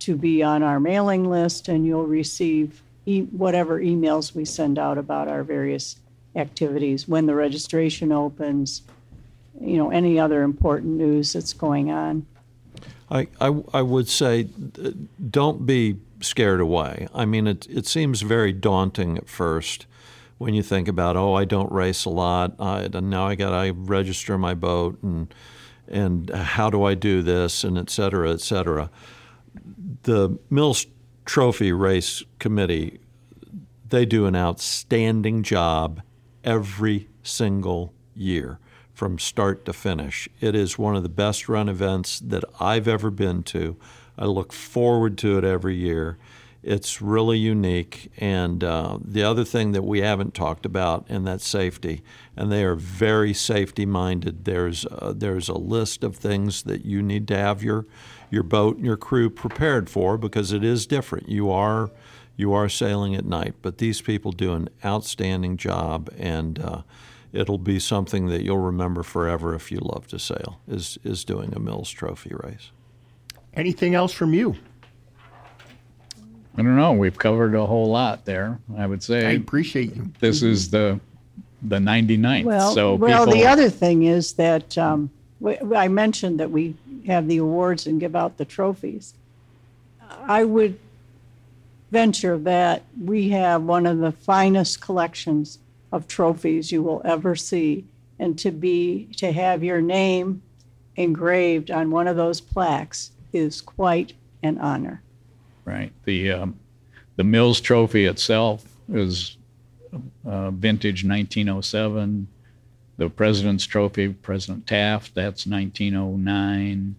to 0.00 0.16
be 0.16 0.42
on 0.42 0.62
our 0.62 0.78
mailing 0.78 1.30
list, 1.30 1.68
and 1.68 1.86
you'll 1.86 2.06
receive 2.06 2.82
e- 3.06 3.22
whatever 3.22 3.80
emails 3.80 4.34
we 4.34 4.44
send 4.44 4.78
out 4.78 4.98
about 4.98 5.28
our 5.28 5.42
various 5.42 5.96
activities, 6.36 7.08
when 7.08 7.26
the 7.26 7.34
registration 7.34 8.10
opens, 8.12 8.82
you 9.60 9.76
know, 9.76 9.90
any 9.90 10.18
other 10.18 10.42
important 10.42 10.94
news 10.96 11.32
that's 11.32 11.52
going 11.52 11.90
on. 11.90 12.26
I, 13.12 13.28
I, 13.74 13.82
would 13.82 14.08
say 14.08 14.48
uh, 14.82 14.90
don't 15.30 15.66
be 15.66 15.98
scared 16.20 16.60
away. 16.60 17.08
I 17.14 17.26
mean, 17.26 17.46
it, 17.46 17.66
it 17.68 17.86
seems 17.86 18.22
very 18.22 18.52
daunting 18.52 19.18
at 19.18 19.28
first 19.28 19.86
when 20.38 20.54
you 20.54 20.62
think 20.62 20.88
about, 20.88 21.16
oh, 21.16 21.34
I 21.34 21.44
don't 21.44 21.70
race 21.70 22.06
a 22.06 22.10
lot. 22.10 22.54
I, 22.58 22.82
and 22.82 23.10
now 23.10 23.26
I 23.26 23.34
got 23.34 23.50
to 23.50 23.72
register 23.72 24.38
my 24.38 24.54
boat 24.54 24.98
and, 25.02 25.32
and 25.86 26.30
how 26.30 26.70
do 26.70 26.84
I 26.84 26.94
do 26.94 27.22
this 27.22 27.64
and 27.64 27.76
et 27.76 27.90
cetera, 27.90 28.32
et 28.32 28.40
cetera. 28.40 28.90
The 30.04 30.38
Mills 30.48 30.86
Trophy 31.26 31.70
Race 31.70 32.22
Committee, 32.38 32.98
they 33.90 34.06
do 34.06 34.24
an 34.24 34.34
outstanding 34.34 35.42
job 35.42 36.00
every 36.44 37.08
single 37.22 37.92
year 38.14 38.58
from 38.94 39.18
start 39.18 39.64
to 39.64 39.72
finish. 39.72 40.28
It 40.40 40.54
is 40.54 40.78
one 40.78 40.96
of 40.96 41.02
the 41.02 41.08
best 41.08 41.48
run 41.48 41.68
events 41.68 42.20
that 42.20 42.44
I've 42.60 42.88
ever 42.88 43.10
been 43.10 43.42
to. 43.44 43.76
I 44.18 44.26
look 44.26 44.52
forward 44.52 45.16
to 45.18 45.38
it 45.38 45.44
every 45.44 45.76
year. 45.76 46.18
It's 46.62 47.02
really 47.02 47.38
unique. 47.38 48.12
And 48.18 48.62
uh, 48.62 48.98
the 49.02 49.24
other 49.24 49.44
thing 49.44 49.72
that 49.72 49.82
we 49.82 50.00
haven't 50.00 50.34
talked 50.34 50.64
about, 50.64 51.06
and 51.08 51.26
that's 51.26 51.46
safety. 51.46 52.02
And 52.36 52.52
they 52.52 52.62
are 52.62 52.76
very 52.76 53.34
safety 53.34 53.84
minded. 53.84 54.44
There's 54.44 54.86
uh, 54.86 55.12
there's 55.16 55.48
a 55.48 55.58
list 55.58 56.04
of 56.04 56.16
things 56.16 56.62
that 56.62 56.84
you 56.84 57.02
need 57.02 57.26
to 57.28 57.36
have 57.36 57.62
your 57.62 57.86
your 58.30 58.44
boat 58.44 58.76
and 58.76 58.86
your 58.86 58.96
crew 58.96 59.28
prepared 59.28 59.90
for 59.90 60.16
because 60.16 60.52
it 60.52 60.62
is 60.62 60.86
different. 60.86 61.28
You 61.28 61.50
are 61.50 61.90
you 62.36 62.52
are 62.52 62.68
sailing 62.68 63.14
at 63.14 63.24
night, 63.24 63.54
but 63.60 63.78
these 63.78 64.00
people 64.00 64.32
do 64.32 64.54
an 64.54 64.68
outstanding 64.84 65.56
job, 65.56 66.10
and 66.16 66.58
uh, 66.58 66.82
it'll 67.32 67.58
be 67.58 67.78
something 67.78 68.26
that 68.28 68.42
you'll 68.42 68.58
remember 68.58 69.02
forever 69.02 69.54
if 69.54 69.72
you 69.72 69.78
love 69.80 70.06
to 70.08 70.18
sail. 70.18 70.60
Is 70.68 70.98
is 71.04 71.24
doing 71.24 71.52
a 71.54 71.58
Mills 71.58 71.90
Trophy 71.90 72.32
race. 72.34 72.70
Anything 73.54 73.94
else 73.94 74.12
from 74.12 74.34
you? 74.34 74.56
I 76.54 76.62
don't 76.62 76.76
know. 76.76 76.92
We've 76.92 77.16
covered 77.16 77.54
a 77.54 77.64
whole 77.64 77.90
lot 77.90 78.24
there. 78.24 78.58
I 78.76 78.86
would 78.86 79.02
say 79.02 79.26
I 79.26 79.32
appreciate 79.32 79.96
you. 79.96 80.10
this 80.20 80.42
is 80.42 80.70
the 80.70 81.00
the 81.62 81.78
99th. 81.78 82.44
Well, 82.44 82.74
so 82.74 82.94
well, 82.94 83.24
people, 83.24 83.40
the 83.40 83.46
other 83.46 83.70
thing 83.70 84.02
is 84.02 84.32
that 84.34 84.76
um, 84.76 85.10
we, 85.40 85.56
I 85.58 85.88
mentioned 85.88 86.40
that 86.40 86.50
we 86.50 86.74
have 87.06 87.28
the 87.28 87.38
awards 87.38 87.86
and 87.86 88.00
give 88.00 88.16
out 88.16 88.36
the 88.36 88.44
trophies. 88.44 89.14
I 90.26 90.44
would 90.44 90.78
venture 91.90 92.38
that 92.38 92.82
we 93.00 93.28
have 93.30 93.62
one 93.62 93.86
of 93.86 93.98
the 93.98 94.12
finest 94.12 94.80
collections 94.80 95.58
of 95.92 96.08
trophies 96.08 96.72
you 96.72 96.82
will 96.82 97.02
ever 97.04 97.36
see, 97.36 97.84
and 98.18 98.38
to 98.38 98.50
be 98.50 99.08
to 99.18 99.30
have 99.32 99.62
your 99.62 99.80
name 99.80 100.42
engraved 100.96 101.70
on 101.70 101.90
one 101.90 102.08
of 102.08 102.16
those 102.16 102.40
plaques 102.40 103.12
is 103.32 103.60
quite 103.60 104.14
an 104.42 104.58
honor. 104.58 105.02
right. 105.64 105.92
The 106.04 106.32
um, 106.32 106.58
the 107.16 107.24
Mills 107.24 107.60
Trophy 107.60 108.06
itself 108.06 108.64
is 108.92 109.36
uh, 110.24 110.50
vintage 110.50 111.04
1907. 111.04 112.26
The 112.96 113.08
President's 113.08 113.64
Trophy, 113.64 114.08
President 114.10 114.66
Taft, 114.66 115.14
that's 115.14 115.46
1909, 115.46 116.94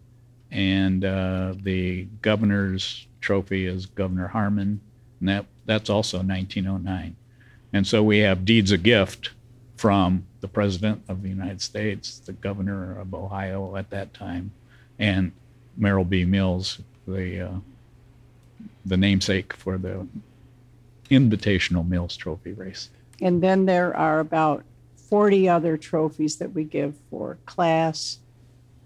and 0.52 1.06
uh, 1.06 1.54
the 1.62 2.08
Governor's 2.22 3.08
Trophy 3.22 3.66
is 3.66 3.86
Governor 3.86 4.28
Harmon, 4.28 4.82
and 5.20 5.30
that 5.30 5.46
that's 5.66 5.90
also 5.90 6.18
1909. 6.18 7.16
And 7.74 7.88
so 7.88 8.04
we 8.04 8.20
have 8.20 8.46
deeds 8.46 8.72
of 8.72 8.84
gift 8.84 9.32
from 9.76 10.26
the 10.42 10.48
President 10.48 11.02
of 11.08 11.24
the 11.24 11.30
United 11.30 11.62
States, 11.62 12.20
the 12.20 12.34
Governor 12.34 13.00
of 13.00 13.14
Ohio 13.14 13.76
at 13.76 13.90
that 13.90 14.14
time, 14.14 14.52
and 15.00 15.32
Merrill 15.76 16.06
B. 16.06 16.24
Mills, 16.24 16.80
the 17.08 17.42
uh, 17.42 17.56
the 18.86 18.98
namesake 18.98 19.54
for 19.54 19.78
the 19.78 20.08
Invitational 21.10 21.88
Mills 21.88 22.16
Trophy 22.16 22.54
race. 22.54 22.90
And 23.22 23.42
then 23.42 23.66
there 23.66 23.96
are 23.96 24.20
about 24.20 24.64
40 24.96 25.50
other 25.50 25.78
trophies 25.78 26.38
that 26.38 26.54
we 26.54 26.64
give 26.64 26.96
for 27.10 27.38
class 27.46 28.20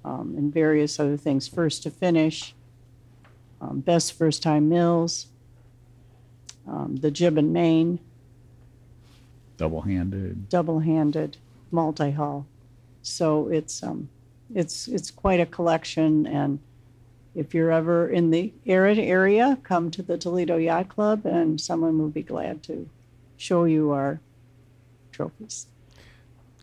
um, 0.05 0.35
and 0.37 0.53
various 0.53 0.99
other 0.99 1.17
things, 1.17 1.47
first 1.47 1.83
to 1.83 1.91
finish, 1.91 2.53
um, 3.61 3.79
best 3.81 4.13
first 4.13 4.43
time 4.43 4.69
mills, 4.69 5.27
um, 6.67 6.97
the 6.97 7.11
jib 7.11 7.37
and 7.37 7.51
main, 7.53 7.99
Double-handed. 9.57 10.49
double-handed, 10.49 11.37
multi-hull. 11.71 12.45
So 13.01 13.47
it's 13.49 13.83
um, 13.83 14.09
it's 14.53 14.87
it's 14.87 15.11
quite 15.11 15.39
a 15.39 15.45
collection. 15.45 16.27
And 16.27 16.59
if 17.35 17.53
you're 17.53 17.71
ever 17.71 18.07
in 18.09 18.31
the 18.31 18.53
arid 18.65 18.99
area, 18.99 19.57
come 19.63 19.91
to 19.91 20.01
the 20.01 20.17
Toledo 20.17 20.57
Yacht 20.57 20.89
Club, 20.89 21.25
and 21.25 21.59
someone 21.59 21.99
will 21.99 22.09
be 22.09 22.23
glad 22.23 22.63
to 22.63 22.87
show 23.37 23.65
you 23.65 23.91
our 23.91 24.19
trophies. 25.11 25.67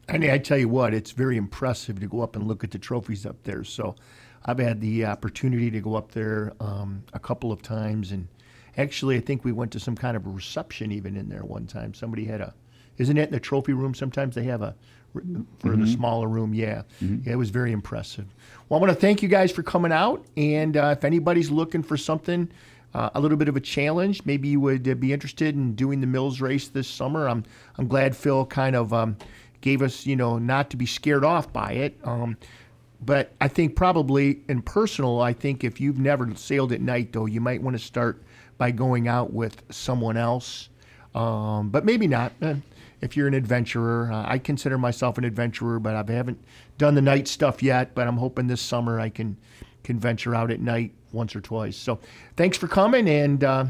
And 0.09 0.25
I 0.25 0.39
tell 0.39 0.59
you 0.59 0.69
what, 0.69 0.93
it's 0.93 1.13
very 1.13 1.37
impressive 1.37 2.01
to 2.01 2.07
go 2.07 2.21
up 2.21 2.37
and 2.37 2.47
look 2.47 2.63
at 2.63 2.71
the 2.71 2.79
trophies 2.79 3.25
up 3.25 3.43
there. 3.45 3.65
So 3.65 3.95
I've 4.45 4.59
had 4.59 4.81
the 4.81 5.07
opportunity 5.07 5.71
to 5.71 5.81
go 5.81 5.95
up 5.95 6.13
there 6.13 6.53
um, 6.61 7.03
a 7.15 7.19
couple 7.19 7.51
of 7.51 7.63
times. 7.63 8.13
And 8.13 8.29
actually, 8.77 9.17
I 9.17 9.21
think 9.21 9.45
we 9.45 9.53
went 9.53 9.73
to 9.73 9.81
some 9.81 9.97
kind 9.97 10.17
of 10.17 10.27
a 10.27 10.31
reception 10.31 10.93
even 10.93 11.17
in 11.17 11.29
there 11.29 11.45
one 11.45 11.67
time. 11.67 11.95
Somebody 11.95 12.27
had 12.27 12.43
a, 12.43 12.53
isn't 12.99 13.17
it 13.17 13.29
in 13.29 13.33
the 13.33 13.41
trophy 13.41 13.73
room? 13.73 13.95
Sometimes 13.95 14.35
they 14.35 14.45
have 14.45 14.63
a, 14.63 14.75
for 15.61 15.77
the 15.77 15.87
smaller 15.87 16.29
room. 16.29 16.55
Yeah. 16.55 16.83
yeah. 17.01 17.33
It 17.33 17.37
was 17.37 17.51
very 17.51 17.73
impressive. 17.73 18.27
Well, 18.69 18.79
I 18.79 18.81
want 18.81 18.93
to 18.93 19.01
thank 19.01 19.23
you 19.23 19.29
guys 19.29 19.53
for 19.53 19.63
coming 19.63 19.93
out. 19.93 20.25
And 20.37 20.77
uh, 20.77 20.95
if 20.97 21.05
anybody's 21.05 21.51
looking 21.51 21.83
for 21.83 21.97
something, 21.97 22.49
uh, 22.95 23.11
a 23.15 23.21
little 23.21 23.37
bit 23.37 23.49
of 23.49 23.57
a 23.57 23.61
challenge. 23.61 24.25
Maybe 24.25 24.49
you 24.49 24.61
would 24.61 24.89
uh, 24.89 24.95
be 24.95 25.13
interested 25.13 25.55
in 25.55 25.75
doing 25.75 26.01
the 26.01 26.07
Mills 26.07 26.41
race 26.41 26.69
this 26.69 26.89
summer. 26.89 27.29
I'm 27.29 27.45
I'm 27.77 27.89
glad 27.89 28.17
Phil 28.17 28.47
kind 28.47 28.77
of 28.77 28.93
um, 28.93 29.17
gave 29.61 29.83
us, 29.83 30.07
you 30.07 30.17
know, 30.17 30.39
not 30.39 30.71
to 30.71 30.77
be 30.77 30.87
scared 30.87 31.25
off 31.25 31.53
by 31.53 31.73
it. 31.73 31.99
Um, 32.05 32.37
but 33.05 33.33
I 33.41 33.49
think 33.49 33.77
probably 33.77 34.41
in 34.49 34.63
personal, 34.63 35.21
I 35.21 35.33
think 35.33 35.65
if 35.65 35.81
you've 35.81 35.99
never 35.99 36.35
sailed 36.37 36.73
at 36.73 36.81
night, 36.81 37.13
though, 37.13 37.27
you 37.27 37.41
might 37.41 37.63
want 37.63 37.77
to 37.77 37.83
start 37.83 38.23
by 38.57 38.71
going 38.71 39.09
out 39.09 39.33
with 39.33 39.63
someone 39.71 40.17
else. 40.17 40.69
Um, 41.15 41.71
but 41.71 41.85
maybe 41.85 42.07
not. 42.07 42.33
If 43.05 43.19
you're 43.19 43.29
an 43.29 43.35
adventurer, 43.35 44.11
uh, 44.11 44.25
I 44.27 44.39
consider 44.39 44.79
myself 44.79 45.19
an 45.19 45.25
adventurer, 45.25 45.79
but 45.79 45.95
I 45.95 46.11
haven't 46.11 46.43
done 46.79 46.95
the 46.95 47.03
night 47.03 47.29
stuff 47.29 47.63
yet. 47.63 47.95
But 47.95 48.09
I'm 48.09 48.17
hoping 48.17 48.47
this 48.47 48.63
summer 48.63 48.99
I 48.99 49.11
can 49.11 49.37
can 49.83 49.99
venture 49.99 50.35
out 50.35 50.51
at 50.51 50.59
night 50.59 50.95
once 51.13 51.37
or 51.37 51.43
twice. 51.43 51.77
So, 51.77 52.01
thanks 52.39 52.57
for 52.57 52.67
coming, 52.67 53.07
and 53.07 53.45
uh, 53.45 53.67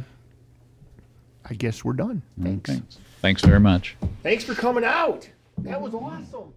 I 1.51 1.55
guess 1.55 1.85
we're 1.85 1.95
done. 1.95 2.23
Thanks. 2.41 2.71
Thanks. 2.71 2.99
Thanks 3.23 3.43
very 3.43 3.59
much. 3.59 3.97
Thanks 4.23 4.45
for 4.45 4.55
coming 4.55 4.85
out. 4.85 5.29
That 5.59 5.81
was 5.81 5.95
awesome. 5.95 6.55